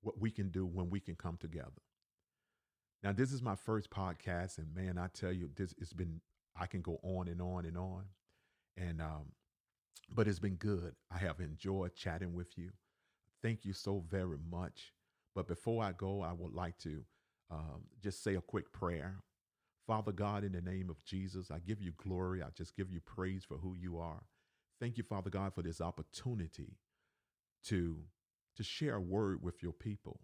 what 0.00 0.20
we 0.20 0.30
can 0.30 0.48
do 0.50 0.64
when 0.64 0.88
we 0.88 1.00
can 1.00 1.16
come 1.16 1.36
together. 1.36 1.82
Now, 3.02 3.12
this 3.12 3.32
is 3.32 3.42
my 3.42 3.56
first 3.56 3.90
podcast, 3.90 4.58
and 4.58 4.74
man, 4.74 4.98
I 4.98 5.08
tell 5.12 5.32
you, 5.32 5.50
this 5.54 5.74
it's 5.78 5.92
been 5.92 6.20
I 6.58 6.66
can 6.66 6.80
go 6.80 6.98
on 7.02 7.28
and 7.28 7.42
on 7.42 7.66
and 7.66 7.76
on. 7.76 8.04
And 8.76 9.02
um, 9.02 9.32
but 10.14 10.28
it's 10.28 10.38
been 10.38 10.54
good. 10.56 10.94
I 11.10 11.18
have 11.18 11.40
enjoyed 11.40 11.94
chatting 11.94 12.34
with 12.34 12.56
you. 12.56 12.70
Thank 13.42 13.64
you 13.64 13.72
so 13.74 14.02
very 14.08 14.38
much. 14.50 14.92
But 15.36 15.48
before 15.48 15.84
I 15.84 15.92
go, 15.92 16.22
I 16.22 16.32
would 16.32 16.54
like 16.54 16.78
to 16.78 17.02
um, 17.50 17.82
just 18.02 18.24
say 18.24 18.36
a 18.36 18.40
quick 18.40 18.72
prayer. 18.72 19.22
Father 19.86 20.10
God, 20.10 20.44
in 20.44 20.52
the 20.52 20.62
name 20.62 20.90
of 20.90 21.04
Jesus, 21.04 21.50
I 21.50 21.58
give 21.60 21.82
you 21.82 21.92
glory. 21.98 22.42
I 22.42 22.48
just 22.56 22.74
give 22.74 22.90
you 22.90 23.00
praise 23.00 23.44
for 23.44 23.58
who 23.58 23.76
you 23.76 23.98
are. 23.98 24.22
Thank 24.80 24.96
you, 24.96 25.04
Father 25.04 25.30
God, 25.30 25.54
for 25.54 25.62
this 25.62 25.80
opportunity 25.80 26.78
to, 27.66 27.98
to 28.56 28.64
share 28.64 28.96
a 28.96 29.00
word 29.00 29.42
with 29.42 29.62
your 29.62 29.74
people. 29.74 30.20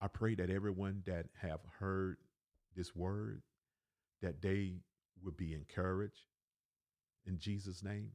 I 0.00 0.06
pray 0.06 0.36
that 0.36 0.48
everyone 0.48 1.02
that 1.06 1.26
have 1.42 1.60
heard 1.80 2.18
this 2.76 2.94
word, 2.94 3.42
that 4.22 4.42
they 4.42 4.76
would 5.24 5.36
be 5.36 5.54
encouraged 5.54 6.22
in 7.26 7.38
Jesus' 7.40 7.82
name. 7.82 8.12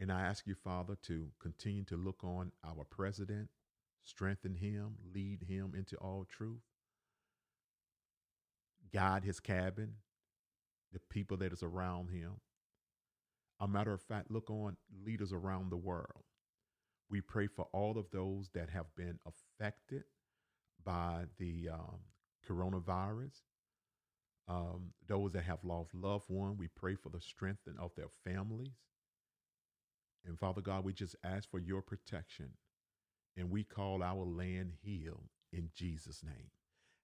And 0.00 0.10
I 0.10 0.22
ask 0.22 0.46
you, 0.48 0.56
Father, 0.56 0.96
to 1.04 1.28
continue 1.40 1.84
to 1.84 1.96
look 1.96 2.24
on 2.24 2.50
our 2.64 2.84
president, 2.90 3.48
strengthen 4.04 4.54
him, 4.54 4.94
lead 5.14 5.42
him 5.42 5.74
into 5.76 5.96
all 5.96 6.26
truth, 6.28 6.62
guide 8.92 9.24
his 9.24 9.40
cabin, 9.40 9.94
the 10.92 11.00
people 11.10 11.36
that 11.38 11.52
is 11.52 11.62
around 11.62 12.08
him. 12.10 12.32
A 13.60 13.68
matter 13.68 13.92
of 13.92 14.02
fact, 14.02 14.30
look 14.30 14.50
on 14.50 14.76
leaders 15.04 15.32
around 15.32 15.70
the 15.70 15.76
world. 15.76 16.24
We 17.10 17.20
pray 17.20 17.46
for 17.46 17.66
all 17.72 17.98
of 17.98 18.06
those 18.12 18.48
that 18.54 18.70
have 18.70 18.86
been 18.96 19.18
affected 19.26 20.04
by 20.84 21.24
the 21.38 21.68
um, 21.72 21.98
coronavirus. 22.48 23.42
Um, 24.48 24.92
those 25.06 25.32
that 25.32 25.44
have 25.44 25.62
lost 25.62 25.94
loved 25.94 26.24
one, 26.28 26.56
we 26.56 26.68
pray 26.68 26.94
for 26.96 27.10
the 27.10 27.20
strength 27.20 27.60
of 27.78 27.90
their 27.96 28.08
families. 28.24 28.72
And 30.24 30.38
Father 30.38 30.60
God, 30.60 30.84
we 30.84 30.92
just 30.92 31.16
ask 31.24 31.50
for 31.50 31.58
your 31.58 31.82
protection 31.82 32.50
and 33.40 33.50
we 33.50 33.64
call 33.64 34.02
our 34.02 34.24
land 34.24 34.72
healed 34.82 35.28
in 35.52 35.70
Jesus' 35.74 36.22
name. 36.22 36.50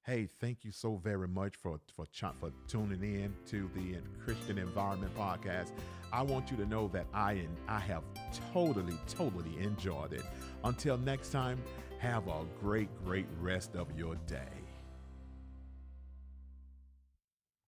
Hey, 0.05 0.29
thank 0.40 0.64
you 0.64 0.70
so 0.70 1.01
very 1.03 1.27
much 1.27 1.57
for 1.57 1.81
for 1.96 2.07
for 2.38 2.53
tuning 2.68 3.03
in 3.03 3.35
to 3.46 3.68
the 3.75 3.96
Christian 4.25 4.57
Environment 4.57 5.12
Podcast. 5.16 5.72
I 6.12 6.22
want 6.22 6.49
you 6.51 6.57
to 6.59 6.66
know 6.66 6.87
that 6.92 7.07
I 7.12 7.49
I 7.66 7.81
have 7.81 8.05
totally 8.53 8.96
totally 9.09 9.59
enjoyed 9.59 10.12
it. 10.12 10.22
Until 10.62 10.96
next 10.96 11.31
time, 11.31 11.61
have 11.99 12.29
a 12.29 12.44
great 12.61 12.88
great 13.05 13.27
rest 13.40 13.75
of 13.75 13.88
your 13.99 14.14
day. 14.27 14.65